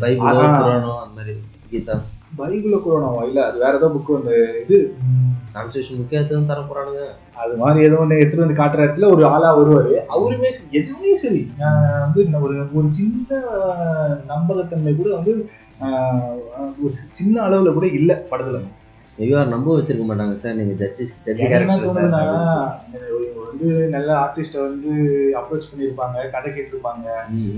[0.00, 1.34] பைபிள் அந்த மாதிரி
[1.72, 1.96] கீதா.
[2.38, 4.78] பைபிள குரோனாவா இல்ல அது வேற ஏதோ புக்கு வந்து இது.
[5.54, 7.02] கான்ஸ்டியூஷன் முக்கியத்துவம் தர போறானுங்க.
[7.34, 9.92] அது மாதிரி ஏதோ ஒண்ணு எடுத்துட்டு வந்து காட்டுற இடத்துல ஒரு ஆளா வருவாரு.
[10.14, 11.42] அவருமே எதுவுமே சரி.
[11.58, 13.30] நான் வந்து ஒரு ஒரு சின்ன
[14.26, 15.34] நம்பகத்தன்மை கூட வந்து
[16.82, 18.60] ஒரு சின்ன அளவுல கூட இல்ல படத்துல.
[19.18, 21.44] ஐயோ நம்ப வச்சிருக்க மாட்டாங்க சார் நீங்க ஜட்ஜி ஜட்ஜி
[23.48, 24.92] வந்து நல்ல ஆர்டிஸ்ட வந்து
[25.40, 27.04] அப்ரோச் பண்ணியிருப்பாங்க கதை கேட்டிருப்பாங்க.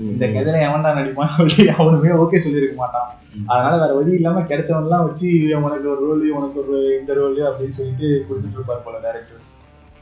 [0.09, 3.09] இந்த கதையில எவன் தான் நடிப்பான்னு சொல்லி அவனுமே ஓகே சொல்லியிருக்க மாட்டான்.
[3.47, 8.09] அதனால வேற வழி இல்லாம கிடைச்சவன்லாம் வச்சு உனக்கு ஒரு ரோல் உனக்கு ஒரு இந்த ரோல் அப்படின்னு சொல்லிட்டு
[8.27, 9.43] கொடுத்துட்டு இருப்பாரு போல டேரக்டர்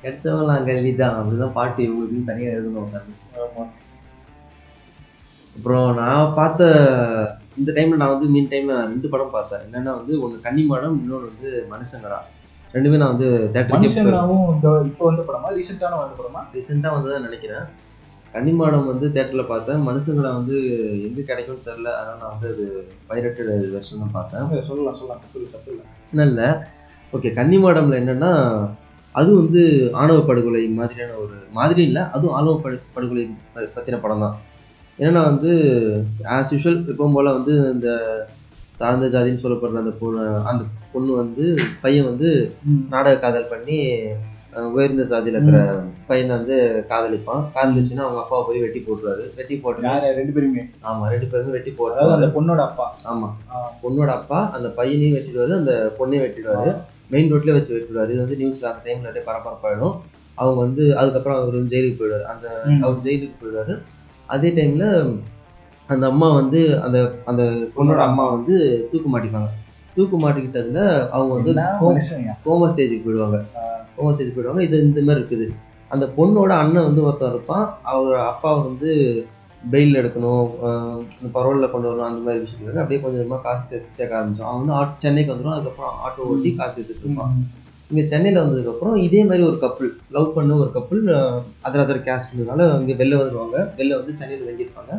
[0.03, 2.91] கிடைச்சவங்களாம் கல்வி தான் அப்படிதான் பாட்டு இவங்களுக்கு தனியா எழுதணும்
[3.45, 3.64] ஆமா.
[5.55, 9.59] அப்புறம் நான் பார்த்த இந்த டைம்ல நான் வந்து மீன் டைம்ல ரெண்டு படம் பார்த்தேன்.
[9.59, 12.17] என்னன்னா வந்து ஒன்று கன்னிமாடம் இன்னொன்று வந்து மனுஷங்கடா
[12.73, 15.53] ரெண்டுமே நான் வந்து மனுஷனாவும் இந்த இப்போ வந்த படமா?
[15.53, 16.55] ரீசெண்டான வந்த படமா?
[16.55, 17.83] ரீசெண்டாக வந்ததான் நினைக்கிறேன்.
[18.33, 19.87] கன்னிமாடம் வந்து தேட்டரில் பார்த்தேன்.
[19.87, 20.57] மனுஷங்கடா வந்து
[21.03, 24.63] எங்கே கிடைக்கும்னு தெரில அதனால் நான் வந்து அது பைரட்டட் வெர்ஷன் தான் பார்த்தேன்.
[24.63, 25.21] சொல்லலாம் சொல்லலாம்.
[25.21, 25.85] தப்பு இல்லை தப்பு இல்லை.
[25.93, 26.49] பிரச்சனை இல்லை.
[27.13, 28.69] ஓகே கன்னிமாடம்ல என்னன்னா
[29.11, 32.01] அது வந்து ஆணவ படுகொலை மாதிரியான ஒரு மாதிரி இல்லை.
[32.01, 34.37] அதுவும் ஆணவ படு படுகொலை ப- பத்தின படம் தான்.
[34.99, 35.51] ஏன்னா வந்து
[36.23, 37.89] ஆஸ் யூஷுவல் எப்பவும் போல வந்து இந்த
[38.77, 42.53] தாழ்ந்த ஜாதின்னு சொல்லப்படுற அந்த பொண்ணு அந்த பொண்ணு வந்து பையன் வந்து
[42.89, 43.97] நாடக காதல் பண்ணி
[44.73, 45.57] உயர்ந்த ஜாதியில் இருக்கிற
[46.07, 47.43] பையனை வந்து காதலிப்பான்.
[47.55, 49.35] காதலிச்சுன்னா அவங்க அப்பாவை போய் வெட்டி போட்டுருவாரு.
[49.35, 49.81] வெட்டி போட்டு
[50.15, 50.69] ரெண்டு பேருமே?
[50.83, 52.97] ஆமா ரெண்டு பேருமே வெட்டி போட்டுருவாரு அந்த பொண்ணோட அப்பா.
[53.05, 53.29] ஆமா.
[53.51, 53.73] ஆ.
[53.83, 56.75] பொண்ணோட அப்பா அந்த பையனையும் வெட்டிடுவாரு அந்த பொண்ணையும் வெட்டிடுவாரு.
[57.09, 58.09] மெயின் ரோட்ல வச்சு வெட்டிடுவாரு.
[58.09, 59.95] இது வந்து நியூஸ்ல அந்த டைம்ல அப்படியே பரபரப்பாயிடும்.
[60.35, 62.21] அவங்க வந்து அதுக்கப்புறம் அவர் ஜெயிலுக்கு போயிடுவாரு.
[62.21, 62.61] அந்த.
[62.81, 63.79] அவர் ஜெயிலுக்கு போயிடுவாரு.
[64.33, 64.85] அதே டைம்ல
[65.89, 66.97] அந்த அம்மா வந்து அந்த
[67.29, 67.43] அந்த
[67.75, 68.55] பொண்ணோட அம்மா வந்து
[68.91, 69.49] தூக்கு மாட்டிப்பாங்க.
[69.95, 70.81] தூக்கு மாட்டிக்கிட்டதுல
[71.15, 71.53] அவங்க வந்து?
[72.45, 73.39] கோமா ஸ்டேஜுக்கு போயிடுவாங்க.
[73.97, 74.63] கோமா ஸ்டேஜுக்கு போயிடுவாங்க.
[74.67, 75.47] இது இந்த மாதிரி இருக்குது.
[75.93, 77.65] அந்த பொண்ணோட அண்ணன் வந்து ஒருத்தன் இருப்பான்.
[77.91, 78.91] அவர் அப்பா வந்து
[79.73, 80.49] பெயில் எடுக்கணும்
[81.35, 84.75] பரோலில் கொண்டு வரணும் அந்த மாதிரி விஷயத்துக்கு அப்படியே கொஞ்சம் கொஞ்சமாக காசு சேர்த்து சேர்க்க ஆரம்பிச்சோம் அவன் வந்து
[84.79, 85.55] ஆட் சென்னைக்கு வந்துடும்.
[85.55, 87.33] அதுக்கப்புறம் ஆட்டோ ஓட்டி காசு எடுத்துட்டு இருப்பான்.
[87.89, 91.01] இங்கே சென்னையில் வந்ததுக்கப்புறம் இதே மாதிரி ஒரு கப்புள் லவ் பண்ண ஒரு கப்புள்
[91.67, 94.93] அதர் அதர் கேஸ்ட்னால இங்கே வெளில வந்துடுவாங்க வெளில வந்து சென்னையில் தங்கியிருப்பாங்க.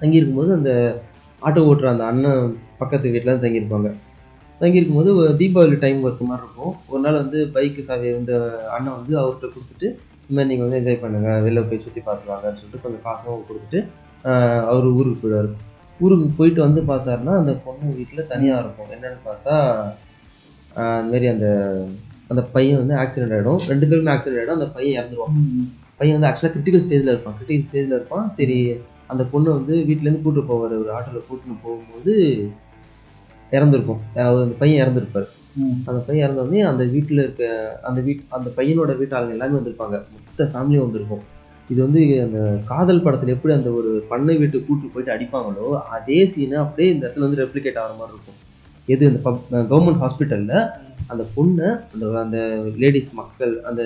[0.00, 0.70] தங்கியிருக்கும்போது அந்த
[1.42, 3.90] ஆட்டோ ஓட்டுற அந்த அண்ணன் பக்கத்து வீட்டில் தான் தங்கியிருப்பாங்க.
[4.60, 6.72] தங்கியிருக்கும்போது ஒரு தீபாவளி டைம் ஒர்க் மாதிரி இருக்கும்.
[6.90, 8.34] ஒரு நாள் வந்து பைக்கு சாவி இந்த
[8.74, 9.86] அண்ணன் வந்து அவர்கிட்ட கொடுத்துட்டு
[10.22, 11.30] இந்த மாதிரி நீங்கள் வந்து என்ஜாய் பண்ணுங்க.
[11.46, 13.80] வெளில போய் சுற்றி பார்த்துவாங்கன்னு சொல்லிட்டு கொஞ்சம் காசும் கொடுத்துட்டு
[14.70, 15.50] அவர் ஊருக்கு போயிடுவார்.
[16.04, 18.92] ஊருக்கு போயிட்டு வந்து பார்த்தாருன்னா அந்த பொண்ணு வீட்டில் தனியாக இருக்கும்.
[18.96, 19.56] என்னன்னு பார்த்தா
[20.76, 21.86] ஆஹ் அந்த
[22.28, 25.34] அந்த பையன் வந்து ஆக்சிடென்ட் ஆகிடும் ரெண்டு பேருமே ஆக்சிடென்ட் ஆகிடும் அந்த பையன் இறந்துருவான்.
[25.96, 27.34] பையன் வந்து ஆக்சுவலாக கிரிட்டிக்கல் ஸ்டேஜில் இருப்பான்.
[27.40, 28.30] கிரிட்டிக்கல் ஸ்டேஜில் இருப்பான்.
[28.30, 30.78] சரி அந்த பொண்ணு வந்து வீட்டிலேருந்து கூட்டு போவார்.
[30.80, 32.14] ஒரு ஆட்டோவில் கூட்டின்னு போகும்போது
[33.50, 34.00] இறந்துருக்கும்.
[34.14, 35.28] அதாவது அந்த பையன் இறந்துருப்பார்.
[35.84, 40.02] அந்த பையன் இறந்தோடனே அந்த வீட்டில் இருக்க அந்த வீட் அந்த பையனோட வீட்டு ஆளுங்க எல்லாமே வந்திருப்பாங்க.
[40.16, 41.22] மொத்த ஃபேமிலியும் வந்திருக்கும்.
[41.68, 46.54] இது வந்து அந்த காதல் படத்தில் எப்படி அந்த ஒரு பண்ணை வீட்டு கூட்டு போயிட்டு அடிப்பாங்களோ அதே சீனை
[46.54, 48.49] அப்படியே இந்த இடத்துல வந்து ரெப்ளிகேட் ஆகிற மாதிரி இருக்கும்.
[48.92, 49.18] எது இந்த
[49.70, 50.56] கவர்மெண்ட் ஹாஸ்பிட்டலில்
[51.06, 52.38] அந்த பொண்ணை அந்த அந்த
[52.78, 53.82] லேடிஸ் மக்கள் அந்த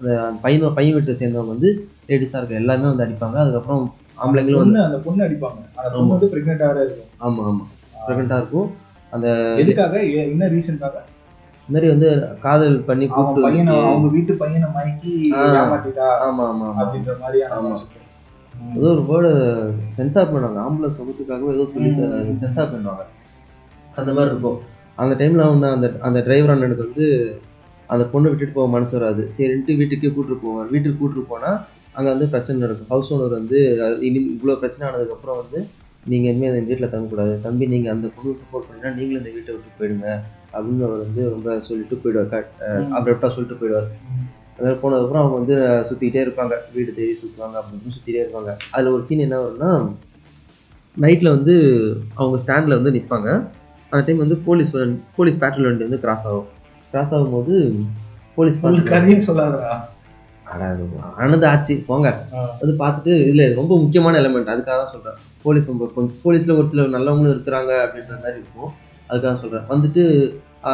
[0.00, 1.70] அந்த பையன் பையன் வீட்டை சேர்ந்தவங்க வந்து
[2.08, 3.36] லேடிஸாக இருக்க எல்லாமே வந்து அடிப்பாங்க.
[3.44, 3.84] அதுக்கப்புறம்
[4.18, 5.60] ஆம்பளைங்களும் வந்து அந்த பொண்ணு அடிப்பாங்க.
[5.74, 7.10] அந்த பொண்ணு வந்து பிரெக்னெண்டா வேற இருக்கும்.
[7.16, 7.68] ஆமாம் ஆமாம்
[8.06, 8.68] ப்ரெக்னெண்ட்டாக இருக்கும்.
[9.56, 9.94] எதுக்காக?
[10.04, 10.98] எ- என்ன ரீசனுக்காக
[11.68, 12.08] இந்த மாதிரி வந்து
[12.40, 15.12] காதல் பண்ணி கூப்பிட்டு பையனை அவங்க வீட்டு பையனை மயக்கி.
[15.34, 17.76] ஏமாத்திட்டா ஆமா ஆமா அப்படின்ற மாதிரியான ஆமா.
[18.76, 19.32] ஏதோ ஒரு வேர்டு
[19.88, 22.38] சென்சார் பண்ணாங்க ஆம்பளை சொகத்துக்காகவே ஏதோ சொல்லி.
[22.38, 23.04] சென்சார் பண்ணுவாங்க.
[24.00, 24.58] அந்த மாதிரி இருக்கும்.
[25.02, 27.06] அந்த டைம்ல அவன் அந்த அந்த டிரைவர் அண்ணனுக்கு வந்து
[27.94, 29.22] அந்த பொண்ணை விட்டுட்டு போக மனசு வராது.
[29.36, 31.50] சரின்ட்டு வீட்டுக்கே கூட்டிட்டு போவார் வீட்டுக்கு கூட்டிட்டு போனா
[31.98, 32.90] அங்க வந்து பிரச்சனை நடக்கும்.
[32.94, 33.58] ஹவுஸ் ஓனர் வந்து
[34.06, 35.60] இனி இவ்வளோ பிரச்சனை ஆனதுக்கப்புறம் வந்து
[36.10, 37.32] நீங்க இனிமேல் இந்த வீட்டில் தங்கக்கூடாது.
[37.46, 40.08] தம்பி நீங்க அந்த பொண்ணு சப்போர்ட் பண்ணினா நீங்களும் இந்த வீட்டை விட்டு போயிடுங்க
[40.52, 42.30] அப்படின்னு அவர் வந்து ரொம்ப சொல்லிட்டு போயிடுவார்.
[42.34, 42.52] கட்
[42.98, 43.88] அப்ரப்டாக சொல்லிட்டு போயிடுவார்.
[44.56, 45.56] அதனால போனதுக்கப்புறம் அவங்க வந்து
[45.88, 46.54] சுற்றிக்கிட்டே இருப்பாங்க.
[46.76, 48.52] வீடு தேடி சுற்றுவாங்க அப்படின்னு சுற்றிட்டே இருப்பாங்க.
[48.74, 49.70] அதில் ஒரு சீன் என்ன வரும்னா
[51.04, 51.54] நைட்டில் வந்து
[52.20, 53.30] அவங்க ஸ்டாண்டில் வந்து நிற்பாங்க
[53.90, 54.72] அந்த டைம் வந்து போலீஸ்
[55.18, 56.48] போலீஸ் பேட்ரோல் வண்டி வந்து கிராஸ் ஆகும்.
[56.92, 57.54] கிராஸ் ஆகும்போது
[58.36, 58.58] போலீஸ்
[58.90, 59.70] கதையும் சொல்லாதடா.
[61.22, 61.74] ஆனது ஆச்சு.
[61.88, 62.08] போங்க.
[62.60, 66.86] அது பார்த்துட்டு இதில் ரொம்ப முக்கியமான எலிமெண்ட் அதுக்காக தான் சொல்கிறேன் போலீஸ் ரொம்ப கொஞ்சம் போலீஸில் ஒரு சில
[66.96, 68.70] நல்லவங்களும் இருக்கிறாங்க அப்படின்ற மாதிரி இருக்கும்.
[69.08, 70.04] அதுக்காக சொல்கிறேன் வந்துட்டு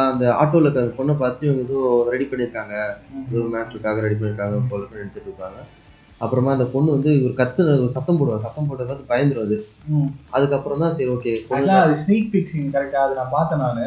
[0.01, 1.79] அந்த ஆட்டோவில் இருக்கிற பொண்ணை பார்த்துட்டு இவங்க ஏதோ
[2.13, 2.75] ரெடி பண்ணியிருக்காங்க.
[3.31, 5.59] ஏதோ மேட்ருக்காக ரெடி பண்ணியிருக்காங்க போல நினச்சிட்டு இருப்பாங்க
[6.21, 7.63] அப்புறமா அந்த பொண்ணு வந்து இவர் கத்து
[7.95, 9.57] சத்தம் போடுவாங்க சத்தம் போடுறத பார்த்து பயந்துருவாது.
[10.35, 11.33] அதுக்கப்புறம் தான் சரி ஓகே
[11.79, 13.85] அது ஸ்னீக் பிக் சீன் கரெக்டா அது நான் பார்த்தேன் நானு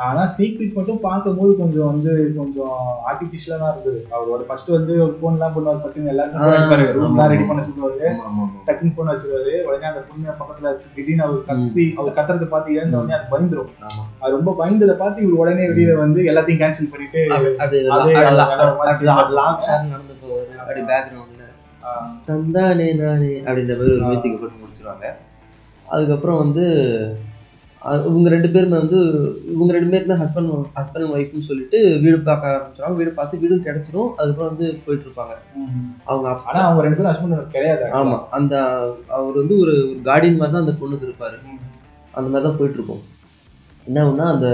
[0.00, 2.74] ஆனா ஸ்னீக் பிக் மட்டும் பார்க்கும்போது கொஞ்சம் வந்து கொஞ்சம்
[3.08, 7.06] ஆர்டிபிஷியலா தான் இருந்தது அவரோட ஃபர்ஸ்ட் வந்து ஒரு போன் எல்லாம் பண்ணுவார் பட்டுன்னு எல்லாருக்கும் ஆ, அடிப்பாரு ரூம்
[7.06, 7.46] ஆமா, எல்லாம் ரெடி.
[7.48, 8.10] பண்ண சொல்லுவாரு
[8.68, 13.16] டக்குன்னு போன் வச்சிருவாரு உடனே அந்த பொண்ணு பக்கத்துல திடீர்னு அவர் கத்தி அவர் கத்துறத பார்த்து இழந்த உடனே
[13.18, 13.72] அது பயந்துரும்.
[14.20, 17.22] அது ரொம்ப பயந்ததை பார்த்து இவர் உடனே வெளியில வந்து எல்லாத்தையும் கேன்சல் பண்ணிட்டு
[17.58, 17.80] அது
[19.88, 21.27] நடந்து போவாரு அப்படி பேக்ரவுண்ட்ல
[21.88, 21.92] ஆ.
[22.26, 24.10] தந்தானே நானே அப்படின்ற மாதிரி ஒரு ஆ.
[24.10, 25.06] மியூசிக் போட்டு முடிச்சிருவாங்க
[25.86, 26.64] அதுக்கப்புறம் வந்து
[28.06, 28.98] இவங்க ரெண்டு பேருமே வந்து
[29.52, 34.10] இவங்க ரெண்டு பேருமே ஹஸ்பண்ட் ஹஸ்பண்ட் அண்ட் ஒய்ஃப்னு சொல்லிட்டு வீடு பார்க்க ஆரம்பிச்சிருவாங்க வீடு பார்த்து வீடும் கிடைச்சிரும்
[34.14, 35.34] அதுக்கப்புறம் வந்து போயிட்டு இருப்பாங்க.
[36.06, 38.54] அவங்க அப்பா ஆனா அவங்க ரெண்டு பேரும் ஹஸ்பண்ட் கிடையாது ஆமா அந்த
[39.16, 41.38] அவர் வந்து ஒரு ஒரு கார்டியன் மாதிரி தான் அந்த பொண்ணுக்கு இருப்பாரு.
[42.14, 43.04] அந்த மாதிரி தான் போயிட்டு இருக்கும்
[43.86, 44.48] என்ன ஒண்ணா அந்த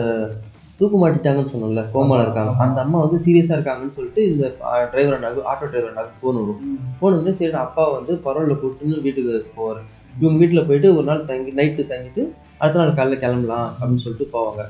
[0.85, 2.55] தூக்கு மாட்டிட்டாங்கன்னு சொன்னோம்ல கோமால இருக்காங்க.
[2.65, 4.45] அந்த அம்மா வந்து சீரியஸா இருக்காங்கன்னு சொல்லிட்டு இந்த
[4.93, 6.63] டிரைவர் அண்ணாக்கு ஆட்டோ டிரைவர் அண்ணாக்கு ஃபோன் வரும்.
[6.99, 9.83] ஃபோன் வந்து சரி அப்பா வந்து பரவாயில்ல கூப்பிட்டுன்னு வீட்டுக்கு போவார்
[10.21, 12.25] இவங்க வீட்டில் போயிட்டு ஒரு நாள் தங்கி நைட்டு தங்கிட்டு
[12.61, 14.63] அடுத்த நாள் காலையில் கிளம்பலாம் அப்படின்னு சொல்லிட்டு போவாங்க.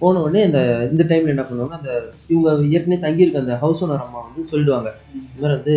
[0.00, 0.60] போன உடனே இந்த
[0.92, 1.92] இந்த டைம்ல என்ன பண்ணுவாங்க அந்த
[2.32, 4.90] இவங்க ஏற்கனவே தங்கியிருக்க அந்த ஹவுஸ் ஓனர் அம்மா வந்து சொல்லிடுவாங்க.
[5.16, 5.74] இந்த மாதிரி வந்து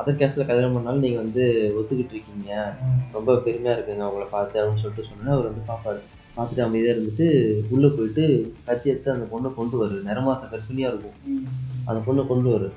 [0.00, 1.44] அதர் கேஸ்டில் கல்யாணம் பண்ணாலும் நீங்கள் வந்து
[1.78, 2.52] ஒத்துக்கிட்டு இருக்கீங்க.
[3.16, 6.02] ரொம்ப பெருமையாக இருக்குங்க அவங்கள பார்த்து அப்படின்னு சொல்லிட்டு சொன்னா அவர் வந்து பார்ப்பாரு.
[6.36, 7.26] பார்த்துட்டு அமைதியாக இருந்துட்டு
[7.74, 8.24] உள்ளே போயிட்டு
[8.66, 9.96] கத்தி எடுத்து அந்த பொண்ணை கொண்டு வரு.
[10.08, 11.18] நிறமாச கர்ப்பிணியாக இருக்கும்.
[11.88, 12.68] அந்த பொண்ணை கொண்டு வரு.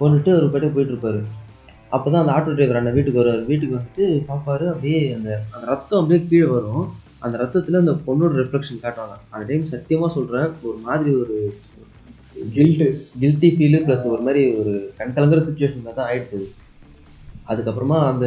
[0.00, 1.20] கொண்டுட்டு அவர் போய்ட்டு போயிட்டு இருப்பாரு.
[1.96, 3.48] அப்போ தான் அந்த ஆட்டோ டிரைவர் அந்த வீட்டுக்கு வருவார்.
[3.50, 4.64] வீட்டுக்கு வந்துட்டு பார்ப்பாரு.
[4.72, 6.86] அப்படியே அந்த அந்த ரத்தம் அப்படியே கீழே வரும்.
[7.24, 9.16] அந்த ரத்தத்தில் அந்த பொண்ணோட ரிஃப்ளெக்ஷன் காட்டுவாங்க.
[9.32, 11.36] அந்த டைம் சத்தியமாக சொல்கிறேன் ஒரு மாதிரி ஒரு
[12.56, 12.86] கில்ட்டு
[13.20, 16.48] கில்ட்டி ஃபீலு ப்ளஸ் ஒரு மாதிரி ஒரு கண் கலங்குற சுச்சுவேஷன் தான் ஆயிடுச்சு அது.
[17.52, 18.26] அதுக்கப்புறமா அந்த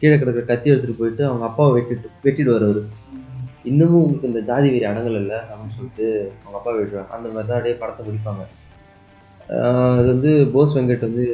[0.00, 2.82] கீழே கிடக்கிற கத்தி எடுத்துகிட்டு போயிட்டு அவங்க அப்பாவை வெட்டிட்டு வெட்டிடுவார் அவர்.
[3.64, 6.06] இன்னமும் உங்களுக்கு இந்த ஜாதி வெறி அடங்கல் இல்லை அப்படின்னு சொல்லிட்டு
[6.42, 8.42] அவங்க அப்பா வெட்டுவாங்க அந்த மாதிரி தான் அப்படியே படத்தை முடிப்பாங்க.
[9.56, 11.24] ஆஹ் இது வந்து போஸ் வெங்கட் வந்து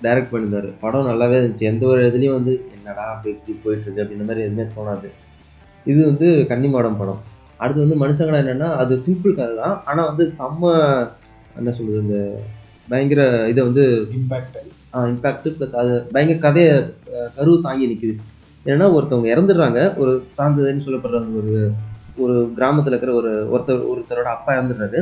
[0.00, 0.68] டைரக்ட் பண்ணியிருந்தாரு.
[0.80, 1.68] படம் நல்லாவே இருந்துச்சு.
[1.72, 5.10] எந்த ஒரு இதுலேயும் வந்து என்னடா அப்படி இப்படி போயிட்டு இருக்கு அப்படின்ற மாதிரி எதுவுமே தோணாது.
[5.86, 7.20] இது வந்து கன்னிமாடம் படம்.
[7.60, 9.76] அடுத்து வந்து மனுஷங்கடா என்னன்னா அது சிம்பிள் கதை தான்.
[9.84, 10.72] ஆனால் வந்து செம்ம
[11.58, 12.18] என்ன சொல்றது இந்த
[12.88, 13.84] பயங்கர இதை வந்து
[14.18, 14.56] இம்பாக்ட்
[15.12, 16.72] இம்பாக்ட் ப்ளஸ் அது பயங்கர கதையை
[17.36, 18.14] கருவு தாங்கி நிற்குது
[18.66, 21.54] ஏன்னா ஒருத்தவங்க இறந்துடுறாங்க ஒரு தாழ்ந்ததுன்னு சொல்லப்படுற அந்த ஒரு
[22.22, 24.98] ஒரு கிராமத்தில் இருக்கிற ஒரு ஒருத்தர் ஒருத்தரோட அப்பா இறந்துடுறாரு.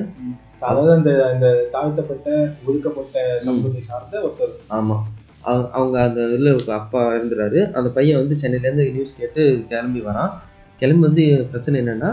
[0.60, 2.28] அதாவது அந்த அந்த தாழ்த்தப்பட்ட
[2.68, 4.52] ஒதுக்கப்பட்ட சமூகத்தை சார்ந்த ஒருத்தர்.
[4.78, 5.02] ஆமாம்
[5.42, 10.32] அவங்க அவங்க அந்த இதில் அப்பா இறந்துறாரு அந்த பையன் வந்து சென்னையிலேருந்து நியூஸ் கேட்டு கிளம்பி வரான்.
[10.80, 12.10] கிளம்பி வந்து பிரச்சனை என்னன்னா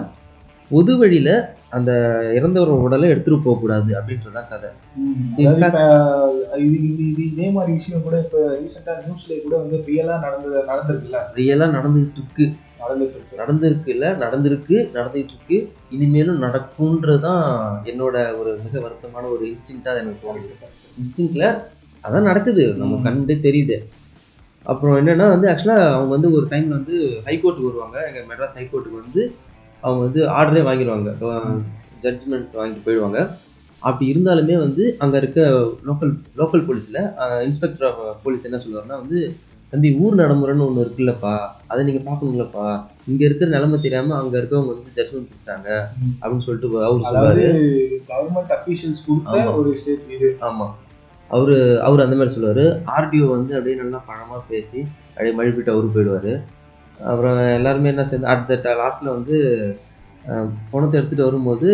[0.72, 1.34] பொது வழியில்
[1.72, 1.92] அந்த
[2.36, 4.70] இறந்தவரோட உடலை எடுத்துகிட்டு போகக்கூடாது அப்படின்றதான் கதை.
[6.66, 6.78] இது
[7.08, 11.20] இது இது மாதிரி விஷயம் கூட இப்ப ரீசெண்டா நியூஸ்ல கூட வந்து ரியலா நடந்தது நடந்திருக்குல்ல?
[11.36, 12.46] ரியலாக நடந்துகிட்டு இருக்கு
[12.82, 15.58] நடந்துட்டு இருக்கு நடந்திருக்கு இல்ல நடந்திருக்கு நடந்துட்டு இருக்கு
[15.92, 17.44] இனிமேலும் நடக்கும்ன்றது தான்
[17.86, 20.54] என்னோட ஒரு மிக வருத்தமான ஒரு இன்ஸ்டிங்டா எனக்கு தோணுது.
[20.98, 21.46] இன்ஸ்டிங்க்ல
[22.04, 22.64] அதான் நடக்குது.
[22.78, 23.02] நம்ம.
[23.04, 23.78] கண்டு தெரியுது.
[24.66, 27.98] அப்புறம் என்னன்னா வந்து ஆக்சுவலா அவங்க வந்து ஒரு டைம்ல வந்து ஹைகோர்ட்டுக்கு வருவாங்க.
[28.10, 29.22] எங்க மெட்ராஸ் ஹைகோர்ட்டுக்கு வந்து
[29.84, 31.10] அவங்க வந்து ஆர்டரே வாங்கிடுவாங்க
[32.06, 33.20] ஜட்ஜ்மெண்ட் வாங்கிட்டு போயிடுவாங்க.
[33.82, 35.42] அப்படி இருந்தாலுமே வந்து அங்க இருக்க
[35.88, 37.00] லோக்கல் லோக்கல் போலீஸ்ல
[37.48, 39.20] இன்ஸ்பெக்டர் ஆஃப் போலீஸ் என்ன சொல்லுவாருன்னா வந்து
[39.74, 41.34] தம்பி ஊர் நடைமுறைன்னு ஒன்று இருக்குல்லப்பா.
[41.72, 42.68] அதை நீங்க பார்க்கணுங்களப்பா
[43.12, 45.70] இங்க இருக்கிற நிலைமை தெரியாம அங்க இருக்கவங்க வந்து ஜட்மெண்ட் கொடுத்தாங்க
[46.20, 47.46] அப்படின்னு சொல்லிட்டு அவர் சொல்லுவாரு.
[48.12, 49.56] கவர்மெண்ட் அபிஷியல்ஸ் கொடுத்த ஆமா.
[49.62, 50.68] ஒரு ஸ்டேட் இது ஆமா.
[51.30, 51.56] அவரு
[51.88, 52.66] அவர் அந்த மாதிரி சொல்லுவாரு.
[52.98, 54.80] ஆர்டிஓ வந்து அப்படியே நல்லா பழமா பேசி
[55.14, 56.34] அப்படியே மழுப்பிட்டு அவரு போயிடுவாரு.
[57.00, 59.38] அப்புறம் எல்லாருமே என்ன சேர்ந்து அடுத்த லாஸ்ட்ல வந்து
[60.26, 61.70] அஹ், பணத்தை எடுத்துட்டு வரும்போது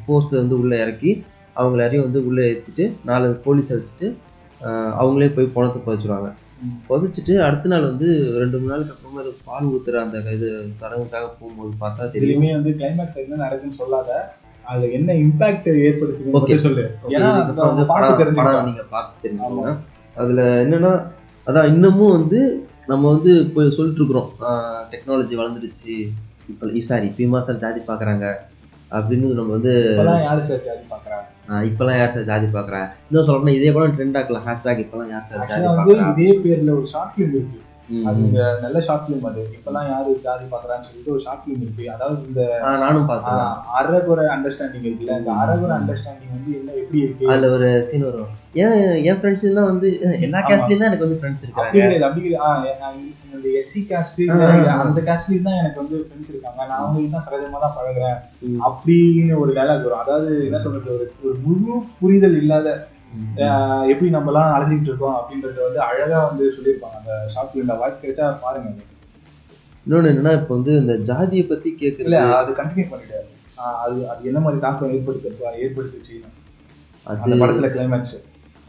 [0.00, 1.10] ஃபோர்ஸ் வந்து உள்ள இறக்கி
[1.56, 4.08] அவங்க எல்லாரையும் வந்து உள்ள ஏற்றிட்டு நாலு போலீஸ் வச்சுட்டு
[4.94, 6.28] அவங்களே போய் பணத்தை புதைச்சிருவாங்க.
[6.62, 6.76] ம்.
[6.86, 8.08] புதைச்சிட்டு அடுத்த நாள் வந்து
[8.38, 12.44] ரெண்டு மூணு நாளுக்கு அப்புறமா ஏதோ பால் ஊத்துற அந்த இது சடங்குக்காக போகும்போது பார்த்தா தெரியும்.
[12.52, 14.10] வந்து கிளைமேக்ஸ் என்ன நடக்குன்னு சொல்லாத.
[14.64, 16.30] அதுல என்ன இம்பாக்ட் Okay.
[16.32, 16.84] மட்டும் சொல்லு.
[17.10, 17.28] ஏன்னா
[17.64, 17.84] வந்து
[18.64, 19.74] நீங்க பார்த்து தெரிஞ்சுக்கோங்க.
[20.16, 20.92] அதுல என்னன்னா
[21.46, 22.40] அதான் இன்னமும் வந்து
[22.88, 24.28] நம்ம வந்து போய் சொல்லிட்டு இருக்கிறோம்
[24.92, 25.94] டெக்னாலஜி வளர்ந்துடுச்சு.
[26.50, 28.26] இப்போ சாரி இப்பயுமா சார் ஜாதி பார்க்கறாங்க
[28.90, 29.72] அப்படின்னு நம்ம வந்து
[30.24, 34.18] யாரு சார் ஜாதி பாக்குறாங்க ஆஹ் இப்பெல்லாம் யார் சார் ஜாதி பார்க்கறா இன்னும் சொல்லணும் இதே கூட ட்ரெண்ட்
[34.20, 37.58] ஆக்கலாம் ஹேஷ்டாக் இப்பெல்லாம் யார் சார் ஜாதி பார்க்கறா இதே பேர்ல ஒரு ஷார்ட் ஃபிலிம் இருக்கு.
[38.08, 38.20] அது.
[38.28, 39.42] இந்த நல்ல ஷார்ட் ஃபிலிம் அது.
[39.56, 41.84] இப்பெல்லாம் யாரு ஜாதி பாக்குறான்னு சொல்லிட்டு ஒரு ஷார்ட் ஃபிலிம் இருக்கு.
[41.94, 42.42] அதாவது இந்த
[42.84, 43.44] நானும் பார்த்தேன்
[43.80, 45.18] அறகுறை அண்டர்ஸ்டாண்டிங் இருக்குல்ல.
[45.20, 47.28] இந்த அறகுறை அண்டர்ஸ்டாண்டிங் வந்து என்ன எப்படி இருக்கு?
[47.32, 48.32] அதுல ஒரு சீன் வரும்.
[48.62, 48.74] ஏன்
[49.10, 49.88] என் ஃப்ரெண்ட்ஸ் எல்லாம் வந்து
[50.26, 50.40] எல்லா.
[50.48, 52.06] கேஸ்ட்லயும் தான் எனக்கு வந்து ஃப்ரெண்ட்ஸ் இருக்காங்க.
[52.08, 52.32] அப்படி
[53.26, 54.20] என்னுடைய எஸ்சி காஸ்ட்.
[54.84, 56.60] அந்த காஸ்ட்லயும் தான் எனக்கு வந்து ஃப்ரெண்ட்ஸ் இருக்காங்க.
[56.70, 58.18] நான் அவங்களுக்கு தான் சகஜமா தான் பழகுறேன்.
[58.68, 60.02] அப்படின்னு ஒரு டைலாக் வரும்.
[60.04, 60.90] அதாவது என்ன சொல்றது?
[60.96, 62.68] ஒரு ஒரு முழு புரிதல் இல்லாத
[63.90, 66.96] எப்படி நம்ம எல்லாம் அலைஞ்சிட்டு இருக்கோம் அப்படின்றத வந்து அழகா வந்து சொல்லியிருப்பாங்க.
[67.00, 68.68] அந்த ஷார்ட் ஃபிலிம்ல வாய்ப்பு கிடைச்சா பாருங்க.
[69.86, 73.28] இன்னொன்னு என்னன்னா இப்போ வந்து இந்த ஜாதியை பத்தி கேட்கறது அது கண்டினியூ பண்ணிட்டாரு.
[73.84, 76.16] அது அது என்ன மாதிரி தாக்கம் ஏற்படுத்த ஏற்படுத்துச்சு?
[77.24, 78.16] அந்த படத்துல கிளைமேக்ஸ்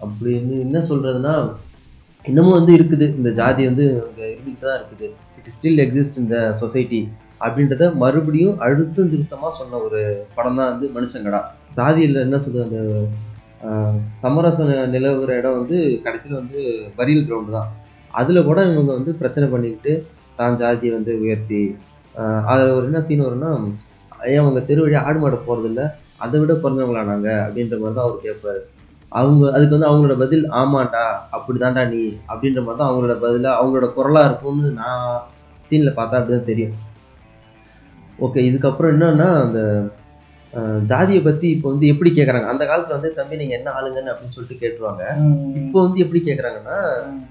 [0.05, 1.35] அப்படின்னு என்ன சொல்றதுன்னா
[2.25, 3.05] இன்னமும் வந்து இருக்குது.
[3.19, 5.07] இந்த ஜாதி வந்து அங்க இருந்துட்டு தான் இருக்குது.
[5.39, 6.99] இட் ஸ்டில் எக்ஸிஸ்ட் இந்த சொசைட்டி
[7.45, 10.01] அப்படின்றத மறுபடியும் அழுத்தம் திருத்தமா சொன்ன ஒரு
[10.35, 11.41] படம் தான் வந்து மனுஷங்கடா.
[11.77, 12.81] ஜாதியில் என்ன சொல்றது அந்த
[14.21, 16.59] சமரசம் நிலவுகிற இடம் வந்து கடைசியில் வந்து
[16.97, 17.69] வரியல் கிரவுண்டு தான்.
[18.13, 19.93] அதில் கூட இவங்க வந்து பிரச்சனை பண்ணிக்கிட்டு
[20.39, 21.61] தான் ஜாதியை வந்து உயர்த்தி
[22.51, 23.51] அதில் ஒரு என்ன சீன் வரும்னா
[24.27, 25.81] ஏன் அவங்க தெரு வழியாக ஆடு மாட போகிறதில்ல
[26.23, 28.61] அதை விட பிறந்தவங்களா நாங்கள் அப்படின்ற மாதிரி தான் அவர் கேட்பாரு
[29.11, 31.03] அவங்க அதுக்கு வந்து அவங்களோட பதில் ஆமாண்டா
[31.35, 35.05] அப்படிதான்டா நீ அப்படின்ற மாதிரி தான் அவங்களோட பதிலாக அவங்களோட குரலாக இருக்கும்னு நான்
[35.69, 36.75] சீனில் பார்த்தா அப்படிதான் தெரியும்.
[38.19, 39.59] ஓகே இதுக்கப்புறம் என்னன்னா அந்த
[40.89, 42.47] ஜாதியை பத்தி இப்போ வந்து எப்படி கேக்குறாங்க?
[42.53, 45.03] அந்த காலத்துல வந்து தம்பி நீங்க என்ன ஆளுங்கன்னு அப்படின்னு சொல்லிட்டு கேட்டுருவாங்க.
[45.63, 46.77] இப்போ வந்து எப்படி கேக்குறாங்கன்னா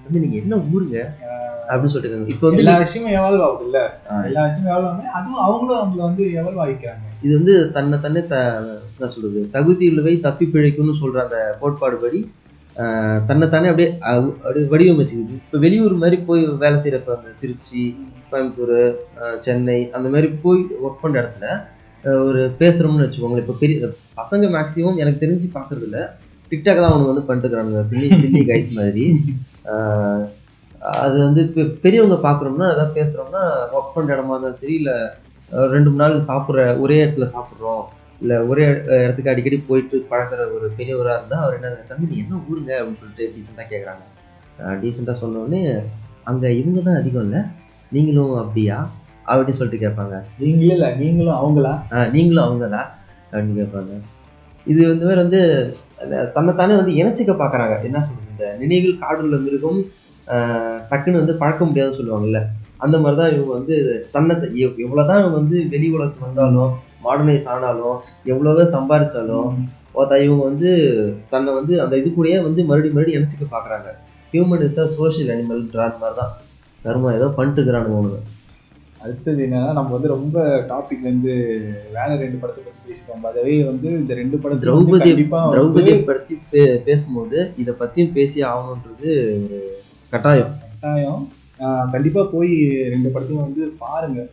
[0.03, 0.99] தம்பி நீங்க என்ன ஊருங்க?
[1.69, 2.33] அப்படின்னு சொல்லிட்டு.
[2.35, 3.79] இப்போ வந்து எல்லா விஷயமும் எவால்வ் ஆகுது இல்ல.
[4.31, 8.37] எல்லா விஷயமும் எவால்வ் ஆகுது அதுவும் அவங்களும் அவங்கள வந்து எவால்வ் ஆகிக்கிறாங்க இது வந்து தன்னை தன்னை த
[8.97, 12.21] என்ன சொல்றது தகுதி உள்ளவை தப்பி பிழைக்கும்னு சொல்ற அந்த கோட்பாடு படி
[13.29, 15.37] தன்னைத்தானே அப்படியே அப்படியே வடிவமைச்சுக்குது.
[15.45, 17.83] இப்போ வெளியூர் மாதிரி போய் வேலை செய்யறப்ப அந்த திருச்சி
[18.31, 18.79] கோயம்புத்தூர்
[19.47, 21.49] சென்னை அந்த மாதிரி போய் ஒர்க் பண்ற இடத்துல
[22.29, 23.45] ஒரு பேசுகிறோம்னு வச்சுக்கோங்களேன்.
[23.45, 23.89] இப்போ பெரிய
[24.21, 26.03] பசங்க மேக்ஸிமம் எனக்கு தெரிஞ்சு பார்க்கறது இல்லை
[26.51, 29.05] டிக்டாக் தான் அவனுக்கு வந்து பண்ணிட்டுக்கிறானுங்க சில்லி சில்லி கைஸ் மாதிரி.
[31.03, 33.43] அது வந்து இப்போ பெரியவங்க பார்க்குறோம்னா ஏதாவது பேசுகிறோம்னா
[33.77, 34.97] ஒர்க் பண்ணுற இடமா இருந்தாலும் சரி இல்லை
[35.75, 37.85] ரெண்டு மூணு நாள் சாப்பிட்ற ஒரே இடத்துல சாப்பிட்றோம்.
[38.23, 38.65] இல்லை ஒரே
[39.05, 42.73] இடத்துக்கு அடிக்கடி போயிட்டு பழக்கிற ஒரு பெரியவராக இருந்தால் அவர் என்ன தம்பி நீ என்ன ஊருங்க?
[42.79, 44.05] அப்படின்னு சொல்லிட்டு டீசெண்டாக கேட்குறாங்க
[44.83, 45.63] டீசெண்டாக சொன்னோடனே
[46.31, 47.43] அங்கே இவங்க தான் அதிகம் இல்லை.
[47.97, 48.79] நீங்களும் அப்படியா?
[49.27, 50.23] அப்படின்னு சொல்லிட்டு கேட்பாங்க.
[50.39, 51.81] நீங்களே இல்ல நீங்களும் அவங்களா?
[51.93, 52.89] ஆ, நீங்களும் அவங்க தான்
[53.33, 53.95] அப்படின்னு கேட்பாங்க.
[54.67, 55.41] இது வந்து வேற வந்து
[56.35, 57.83] தன்னைத்தானே வந்து இணைச்சிக்க பார்க்கறாங்க.
[57.85, 59.81] என்ன சொல்றது இந்த நினைவுகள் காடுள்ள மிருகம்
[60.91, 62.41] டக்குன்னு வந்து பழக்க முடியாதுன்னு சொல்லுவாங்கல்ல.
[62.77, 63.77] அந்த மாதிரி தான் இவங்க வந்து
[64.13, 66.73] தன்னை எவ்- எவ்வளவுதான் இவங்க வந்து வெளி உலகத்துக்கு வந்தாலும்
[67.05, 69.51] மாடர்னைஸ் ஆனாலும் எவ்வளவோ சம்பாரிச்சாலும்
[69.95, 70.71] பார்த்தா இவங்க வந்து
[71.31, 73.89] தன்னை வந்து அந்த இது கூடயே வந்து மறுபடியும் மறுபடியும் இணைச்சிக்க பார்க்கறாங்க.
[74.33, 76.33] ஹியூமன் இஸ் அ சோஷியல் அந்த மாதிரி தான்.
[76.85, 78.19] கர்மா ஏதோ பண்ணிட்டு இருக்கிறானுங்க அவனுங்க
[79.07, 81.31] அடுத்தது என்னன்னா நம்ம வந்து ரொம்ப டாபிக்ல இருந்து
[81.87, 83.31] வேற ரெண்டு படத்தை பத்தி பேசிட்டோம்.
[83.31, 85.15] அதவே வந்து இந்த ரெண்டு வந்து திரௌபதி வந்து
[85.57, 89.11] திரௌபதியை பற்றி பே- பேசும்போது இதை பத்தியும் பேசி ஆகணுன்றது
[89.45, 89.79] ஒரு
[90.11, 90.55] கட்டாயம்.
[90.81, 91.29] கட்டாயம்.
[91.91, 94.27] கண்டிப்பா போய் ரெண்டு படத்தையும் வந்து பாருங்க.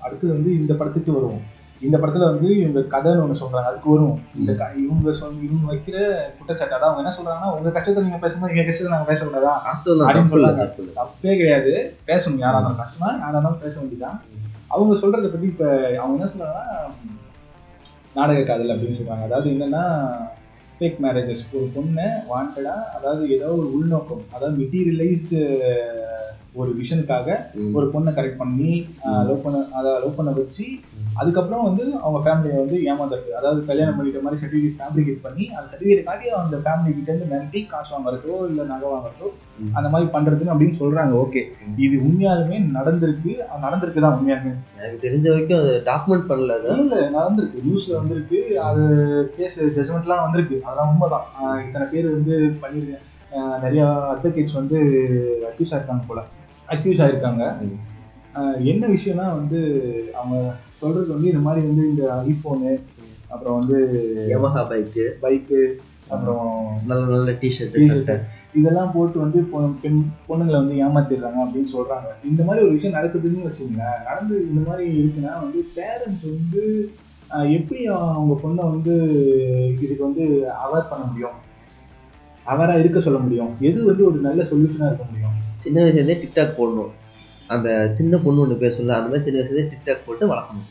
[0.00, 1.58] அடுத்தது வந்து இந்த படத்துக்கு வருவோம்.
[1.82, 3.68] இந்த படத்துல வந்து இவங்க கதைன்னு ஒண்ணு சொல்றாங்க.
[3.70, 4.50] அதுக்கு வரும் இந்த
[4.82, 5.96] இவங்க சொல் இவங்க வைக்கிற
[6.38, 9.54] குற்றச்சாட்டு அதான் அவங்க என்ன சொல்றாங்கன்னா உங்க கஷ்டத்தை நீங்க பேசும்போது எங்க கஷ்டத்தை நாங்க பேசக்கூடாதா?
[9.68, 10.66] அப்படின்னு சொல்றாங்க.
[10.98, 11.72] தப்பு கிடையாது.
[12.10, 12.82] பேசணும் யாரா இருந்தாலும்.
[12.82, 14.18] கஷ்டமா யாரா இருந்தாலும் பேச வேண்டியதான்
[14.74, 15.64] அவங்க சொல்றத பத்தி இப்ப
[16.02, 16.66] அவங்க என்ன சொல்றாங்கன்னா
[18.18, 19.26] நாடக காதல் அப்படின்னு சொல்றாங்க.
[19.28, 19.84] அதாவது என்னன்னா
[20.78, 25.40] ஃபேக் மேரேஜஸ் ஒரு பொண்ணை வாண்டடா அதாவது ஏதோ ஒரு உள்நோக்கம் அதாவது மெட்டீரியலைஸ்டு
[26.60, 27.26] ஒரு விஷனுக்காக.
[27.76, 28.70] ஒரு பொண்ணை கரெக்ட் பண்ணி
[29.28, 30.64] லவ் பண்ண அதை லவ் பண்ண வச்சு
[31.14, 36.02] அதுக்கப்புறம் வந்து அவங்க ஃபேமிலியை வந்து ஏமாந்துருக்கு அதாவது கல்யாணம் பண்ணிட்ட மாதிரி சர்டிஃபிகேட் ஃபேப்ரிகேட் பண்ணி அந்த சர்டிஃபிகேட்
[36.02, 39.28] காட்டி அந்த ஃபேமிலி கிட்ட இருந்து மிரட்டி காசு வாங்குறதோ இல்லை நகை வாங்குறதோ.
[39.72, 41.14] அந்த மாதிரி பண்றதுன்னு அப்படின்னு சொல்றாங்க.
[41.24, 41.42] ஓகே
[41.76, 43.32] இது உண்மையாலுமே நடந்திருக்கு.
[43.64, 44.52] நடந்திருக்கு தான் உண்மையாலுமே?
[44.78, 47.64] எனக்கு தெரிஞ்ச வரைக்கும் அது டாக்குமெண்ட் பண்ணல இல்ல நடந்திருக்கு.
[47.66, 48.60] நியூஸ்ல வந்திருக்கு.
[48.60, 48.82] அது
[49.36, 50.62] கேஸ் ஜட்மெண்ட்லாம் வந்திருக்கு.
[50.64, 51.26] அதெல்லாம் உண்மைதான்.
[51.66, 54.78] இத்தனை பேர் வந்து பண்ணிருக்கேன் ஆஹ் நிறைய அட்வொகேட்ஸ் வந்து
[55.50, 56.22] அக்யூஸ் ஆயிருக்காங்க போல.
[56.68, 57.44] அக்யூஸ் ஆயிருக்காங்க.
[58.64, 59.60] என்ன விஷயம்னா வந்து
[60.14, 62.72] அவங்க சொல்றது வந்து இந்த மாதிரி வந்து இந்த ஐபோனு
[63.28, 63.78] அப்புறம் வந்து
[64.34, 65.60] யமஹா பைக்கு பைக்கு
[66.12, 66.46] அப்புறம்
[66.86, 68.22] நல்ல நல்ல டிஷர்ட்
[68.58, 69.40] இதெல்லாம் போட்டு வந்து
[69.82, 72.08] பெண் பொண்ணுங்களை வந்து ஏமாத்திடுறாங்க அப்படின்னு சொல்றாங்க.
[72.30, 76.62] இந்த மாதிரி ஒரு விஷயம் நடக்குதுன்னு வச்சுங்களேன் நடந்து இந்த மாதிரி இருக்குன்னா வந்து பேரண்ட்ஸ் வந்து
[77.56, 78.94] எப்படி அவங்க பொண்ணை வந்து
[79.82, 80.24] இதுக்கு வந்து
[80.64, 81.36] அவேர் பண்ண முடியும்?
[82.52, 83.52] அவரா இருக்க சொல்ல முடியும்?
[83.68, 85.36] எது வந்து ஒரு நல்ல சொல்யூஷனா இருக்க முடியும்?
[85.58, 86.90] சின்ன வயசுலேருந்தே டிக்டாக் போடணும்.
[87.54, 90.68] அந்த சின்ன பொண்ணு ஒன்று பேசல அந்த மாதிரி சின்ன வயசுலேயே டிக்டாக் போட்டு வளர்க்கணும்.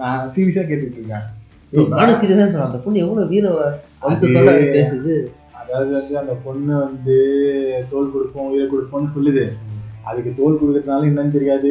[0.00, 1.24] நான் சீரியஸா கேட்டுட்டு இருக்கேன்
[1.92, 3.46] நானும் சீரியஸாக சொல்றேன் அந்த பொண்ணு எவ்வளவு வீர
[4.02, 5.14] வம்சத்தோட பேசுது.
[5.60, 7.16] அதாவது வந்து அந்த பொண்ணு வந்து
[7.90, 9.44] தோல் கொடுப்போம் உயிரை கொடுப்போம்னு சொல்லுது.
[10.10, 11.70] அதுக்கு தோல் கொடுக்கறதுனால என்னன்னு தெரியாது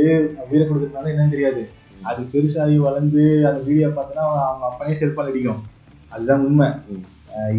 [0.49, 1.63] உயிரை கொடுக்கறதுனால என்னன்னு தெரியாது.
[2.09, 5.63] அது பெருசாகி வளர்ந்து அந்த வீடியோ பார்த்தோன்னா அவங்க அப்பனே செல்பால் அடிக்கும்
[6.13, 6.69] அதுதான் உண்மை.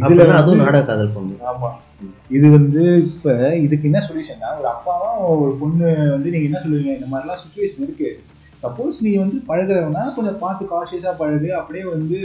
[0.00, 1.34] இதுல அதுவும் நாடக காதல் பொண்ணு.
[1.52, 1.70] ஆமா.
[2.28, 7.06] இது வந்து இப்ப இதுக்கு என்ன சொல்யூஷன்னா ஒரு அப்பாவும் ஒரு பொண்ணு வந்து நீங்க என்ன சொல்லுவீங்க இந்த
[7.10, 8.10] மாதிரிலாம் சுச்சுவேஷன் இருக்கு.
[8.62, 11.54] சப்போஸ் நீ வந்து பழகுறவனா கொஞ்சம் பார்த்து காஷியஸாக பழகு.
[11.54, 12.18] அப்படியே வந்து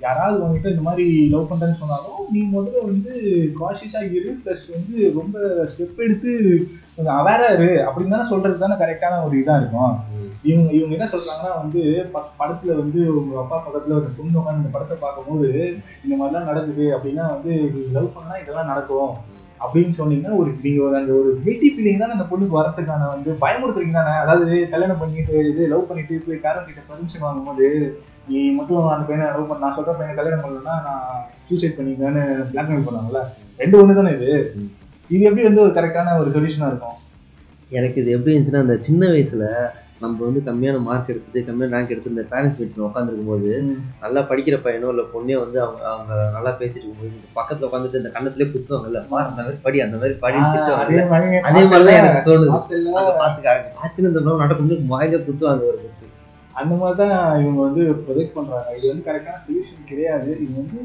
[0.00, 3.14] யாராவது உங்ககிட்ட இந்த மாதிரி லவ் பண்ணுறேன்னு சொன்னாலும் நீ முதல்ல வந்து
[3.60, 6.62] காஷியஸாக இரு ப்ளஸ் வந்து ரொம்ப ஸ்டெப் எடுத்து
[6.96, 7.84] கொஞ்சம் அவேராக இரு.
[7.84, 9.96] அப்படின்னு தானே சொல்கிறது தானே கரெக்டான ஒரு இதாக இருக்கும்.
[10.42, 14.68] இவங்க இவங்க என்ன சொல்கிறாங்கன்னா வந்து ப- படத்தில் வந்து உங்கள் அப்பா பக்கத்தில் ஒரு பொண்ணு உட்காந்து இந்த
[14.72, 15.76] படத்தை பார்க்கும்போது
[16.08, 19.34] இந்த மாதிரிலாம் நடக்குது அப்படின்னா வந்து லவ் பண்ணால் இதெல்லாம் நடக்கும்.
[19.60, 23.94] அப்படின்னு சொன்னீங்கன்னா ஒரு நீங்க ஒரு அந்த ஒரு கில்ட்டி ஃபீலிங் தானே அந்த பொண்ணுக்கு வரதுக்கான வந்து பயமுறுத்துறீங்க
[23.98, 24.14] தானே?
[24.22, 27.68] அதாவது கல்யாணம் பண்ணிட்டு இது லவ் பண்ணிட்டு போய் பேரண்ட் கிட்ட பர்மிஷன் வாங்கும்போது
[28.28, 31.06] நீ மட்டும் அந்த பையனை லவ் பண்ண நான் சொல்ற பையனை கல்யாணம் பண்ணலன்னா நான்
[31.48, 33.22] சூசைட் பண்ணிக்கன்னு பிளாக்மெயில் பண்ணுவாங்கல்ல
[33.58, 34.30] ரெண்டு ஒண்ணு தானே இது.
[35.10, 36.96] இது எப்படி வந்து ஒரு கரெக்டான ஒரு சொல்யூஷனா இருக்கும்?
[37.70, 39.44] எனக்கு இது எப்படி இருந்துச்சுன்னா அந்த சின்ன வயசுல
[40.00, 43.50] நம்ம வந்து கம்மியான மார்க் எடுத்துட்டு கம்மியான ரேங்க் எடுத்து இந்த பேரண்ட்ஸ் மீட்டிங் உட்காந்துருக்கும் போது
[44.00, 48.46] நல்லா படிக்கிற பையனோ இல்லை பொண்ணே வந்து அவங்க அவங்க நல்லா பேசிட்டு இருக்கும்போது பக்கத்துல உட்காந்துட்டு இந்த கண்ணத்திலே
[48.48, 52.50] குத்துவாங்கல்ல பா அந்த மாதிரி படி அந்த மாதிரி படி அதே மாதிரி மாதிரிதான் எனக்கு தோணுது.
[53.20, 56.04] பார்த்துக்காக பார்த்துன்னு இந்த மாதிரி நடக்கும்போது வாயில குத்துவாங்க ஒரு குத்து
[56.52, 58.68] அந்த மாதிரி தான் இவங்க வந்து ப்ரொஜெக்ட் பண்றாங்க.
[58.78, 60.30] இது வந்து கரெக்டான சொல்யூஷன் கிடையாது.
[60.40, 60.78] இது வந்து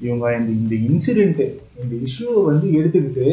[0.00, 1.42] இவங்க- இந்த இந்த இன்சிடென்ட்
[1.82, 3.26] இந்த இஷ்யூவை வந்து எடுத்துக்கிட்டு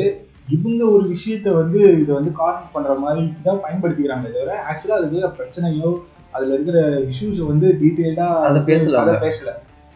[0.56, 5.32] இவங்க ஒரு விஷயத்த வந்து இதை வந்து கார்னர் பண்ற மாதிரி தான் பயன்படுத்திக்கிறாங்க தவிர ஆக்சுவலா அதுல இருக்கிற
[5.40, 5.90] பிரச்சனையோ
[6.36, 6.78] அதுல இருக்கிற
[7.12, 9.50] இஷ்யூஸை வந்து டீட்டெயிலா அதை பேசல அதை பேசல.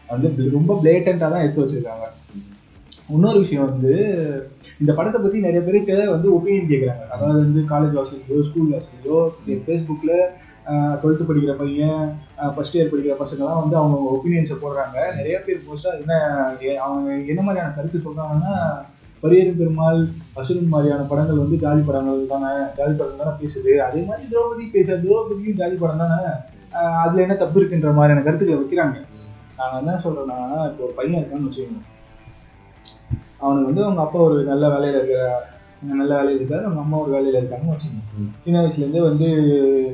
[0.08, 2.06] வந்து ரொம்ப பிளேட்டண்டா தான் எடுத்து வச்சிருக்காங்க.
[3.14, 3.92] இன்னொரு விஷயம் வந்து
[4.82, 9.18] இந்த படத்தை பத்தி நிறைய பேருக்கு வந்து ஒப்பீனியன் கேட்குறாங்க அதாவது வந்து காலேஜ் வாசல்லையோ ஸ்கூல் வாசல்லையோ
[9.66, 10.12] ஃபேஸ்புக்ல
[11.00, 12.02] டுவெல்த்து படிக்கிற பையன்
[12.54, 14.96] ஃபர்ஸ்ட் இயர் படிக்கிற பசங்கலாம் வந்து அவங்க ஒப்பீனியன்ஸை போடுறாங்க.
[15.18, 16.14] நிறைய பேர் போஸ்டா என்ன
[16.86, 18.54] அவங்க என்ன மாதிரியான கருத்து சொல்றாங்கன்னா
[19.22, 20.00] பரியரும் பெருமாள்
[20.40, 23.72] அசுரன் மாதிரியான படங்கள் வந்து ஜாலி படங்கள் தானே ஜாலி படம் தானே பேசுது.
[23.86, 26.20] அதே மாதிரி திரௌபதி பேச திரௌபதியும் ஜாலி படம் தானே
[27.02, 28.96] அதுல என்ன தப்பு இருக்குன்ற மாதிரியான கருத்துக்களை வைக்கிறாங்க.
[29.58, 30.38] நான் என்ன சொல்றேன்னா
[30.70, 31.82] இப்போ ஒரு பையன் இருக்கான்னு வச்சுக்கோங்க.
[33.42, 35.22] அவனுக்கு வந்து அவங்க அப்பா ஒரு நல்ல வேலையில இருக்கிற
[35.98, 38.28] நல்ல வேலையில இருக்காரு அவங்க அம்மா ஒரு வேலையில இருக்காங்கன்னு வச்சுக்கோங்க.
[38.44, 39.26] சின்ன வயசுலேருந்தே வந்து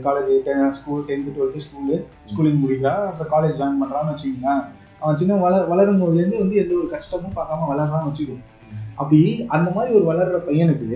[0.04, 1.96] college school tenth twelfth school
[2.30, 4.62] schooling முடிக்கிறான் அப்புறம் காலேஜ் ஜாயின் பண்ணுறான்னு வச்சுக்கோங்களேன்.
[5.02, 8.44] அவன் சின்ன வள வளரும் போதுலேருந்து வந்து எந்த ஒரு கஷ்டமும் பார்க்காம வளர்றான்னு வச்சுக்கோங்க.
[9.00, 9.20] அப்படி
[9.56, 10.90] அந்த மாதிரி ஒரு வளர்ற பையனுக்கு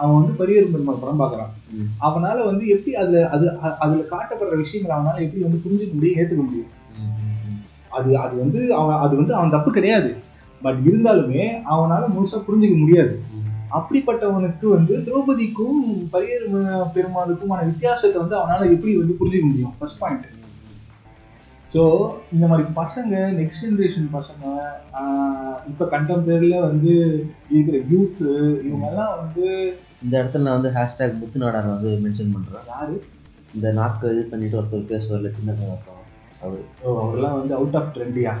[0.00, 1.52] அவன் வந்து பரியரும் பெருமாள் படம் பார்க்குறான்.
[2.06, 3.46] அவனால வந்து எப்படி அதுல அது
[3.84, 6.72] அதுல காட்டப்படுற விஷயங்களை அவனால எப்படி வந்து புரிஞ்சுக்க முடியும் ஏத்துக்க முடியும்.
[7.98, 10.10] அது அது வந்து அவன் அது வந்து அவன் தப்பு கிடையாது.
[10.62, 11.42] பட் இருந்தாலுமே
[11.74, 13.14] அவனால முழுசா புரிஞ்சுக்க முடியாது.
[13.78, 15.80] அப்படிப்பட்டவனுக்கு வந்து திரௌபதிக்கும்
[16.12, 16.46] பரியர்
[16.96, 19.74] பெருமாளுக்குமான வித்தியாசத்தை வந்து அவனால எப்படி வந்து புரிஞ்சுக்க முடியும்?
[19.78, 20.26] ஃபர்ஸ்ட் பாயிண்ட்
[21.70, 21.82] ஸோ
[22.32, 24.44] இந்த மாதிரி பசங்க நெக்ஸ்ட் ஜென்ரேஷன் பசங்க
[25.70, 26.92] இப்ப கண்டெம்பரரியில வந்து
[27.50, 28.22] இருக்கிற யூத்
[28.66, 29.46] இவங்க எல்லாம் வந்து
[30.02, 32.94] இந்த இடத்துல நான் வந்து ஹேஷ்டேக் முத்து நாடார் வந்து மென்ஷன் பண்ணுறேன் யாரு?
[33.54, 35.82] இந்த நாக்கு இது பண்ணிட்டு ஒருத்தர் பேசுவார்ல சின்ன பையன்
[36.40, 36.64] அவர்.
[36.82, 38.32] ஓ அவரெல்லாம் வந்து அவுட் ஆஃப் ட்ரெண்டியா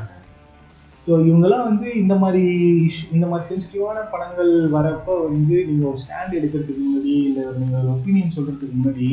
[1.06, 2.44] ஸோ இவங்கெல்லாம் வந்து இந்த மாதிரி
[2.86, 7.90] issue- இந்த மாதிரி சென்சிட்டிவான படங்கள் வரப்போ வந்து நீங்கள் ஒரு ஸ்டாண்ட் எடுக்கிறதுக்கு முன்னாடி இல்லை நீங்கள் ஒரு
[7.94, 9.08] ஒப்பீனியன் சொல்கிறதுக்கு முன்னாடி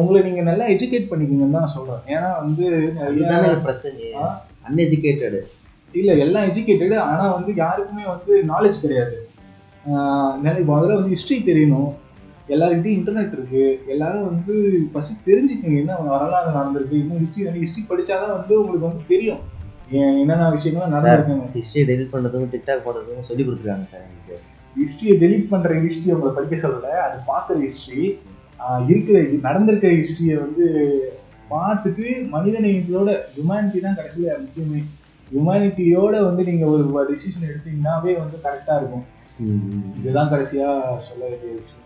[0.00, 2.64] உங்களை நீங்கள் நல்லா எஜுகேட் பண்ணிக்கங்கன்னு தான் நான் சொல்கிறேன் ஏன்னா வந்து
[3.30, 4.08] நிறைய பிரச்சனை?
[4.68, 5.40] அன்எஜுகேட்டடு
[6.00, 9.16] இல்லை எல்லாம் எஜுகேட்டடு ஆனால் வந்து யாருக்குமே வந்து நாலேஜ் கிடையாது.
[10.70, 11.92] முதல்ல வந்து ஹிஸ்ட்ரி தெரியணும்.
[12.54, 13.62] எல்லாருக்கிட்டையும் இன்டர்நெட் இருக்கு.
[13.92, 14.54] எல்லாரும் வந்து
[14.90, 17.00] ஃபர்ஸ்ட் தெரிஞ்சுக்கங்க என்ன வரலாறு நடந்திருக்கு.
[17.02, 19.42] இன்னும் ஹிஸ்ட்ரி ஹிஸ்ட்ரி படிச்சாதான் வந்து உங்களுக்கு வந்து தெரியும்.
[20.22, 24.36] என்னென்ன விஷயங்கள்லாம் நடந்திருக்குங்க ஹிஸ்ட்ரியை டெலிட் பண்ணுறதுக்கும் டிக்டாக் போடுறதுக்கும் சொல்லி கொடுத்துருக்காங்க சார் எனக்கு
[24.80, 26.88] ஹிஸ்ட்ரியை டெலீட் பண்ற ஹிஸ்ட்ரி உங்களை படிக்க சொல்லல.
[27.06, 28.00] அது பார்க்குற ஹிஸ்ட்ரி
[28.90, 30.66] இருக்கிற நடந்திருக்கிற ஹிஸ்ட்ரியை வந்து
[31.50, 34.80] பார்த்துட்டு மனிதநேயத்தோட ஹியூமனிட்டி தான் கடைசியில் முக்கியமே.
[35.30, 39.06] ஹியூமனிட்டியோட வந்து நீங்க ஒரு டிசிஷன் எடுத்தீங்கன்னாவே வந்து கரெக்டா இருக்கும்.
[40.00, 40.68] இதுதான் கடைசியா
[41.08, 41.84] சொல்ல வேண்டிய விஷயம்.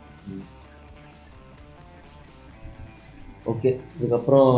[3.52, 4.50] ஓகே இதுக்கப்புறம்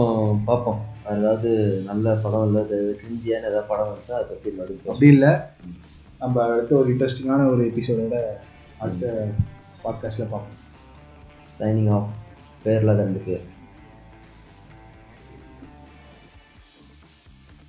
[0.48, 0.80] பார்ப்போம்.
[1.04, 1.50] வேறு ஏதாவது
[1.90, 2.62] நல்ல படம் இல்லை
[3.00, 5.30] கிரிஞ்சியான ஏதாவது படம் வந்துச்சா அதை பற்றி மறுப்போம் அப்படி இல்லை.
[6.22, 8.18] நம்ம அடுத்த ஒரு இன்ட்ரெஸ்டிங்கான ஒரு எபிசோடோட
[8.82, 9.06] அடுத்த
[9.84, 10.58] பாட்காஸ்ட்ல பார்ப்போம்.
[11.62, 12.10] சைனிங் ஆஃப்
[12.62, 13.44] பேரில் ரெண்டு பேர்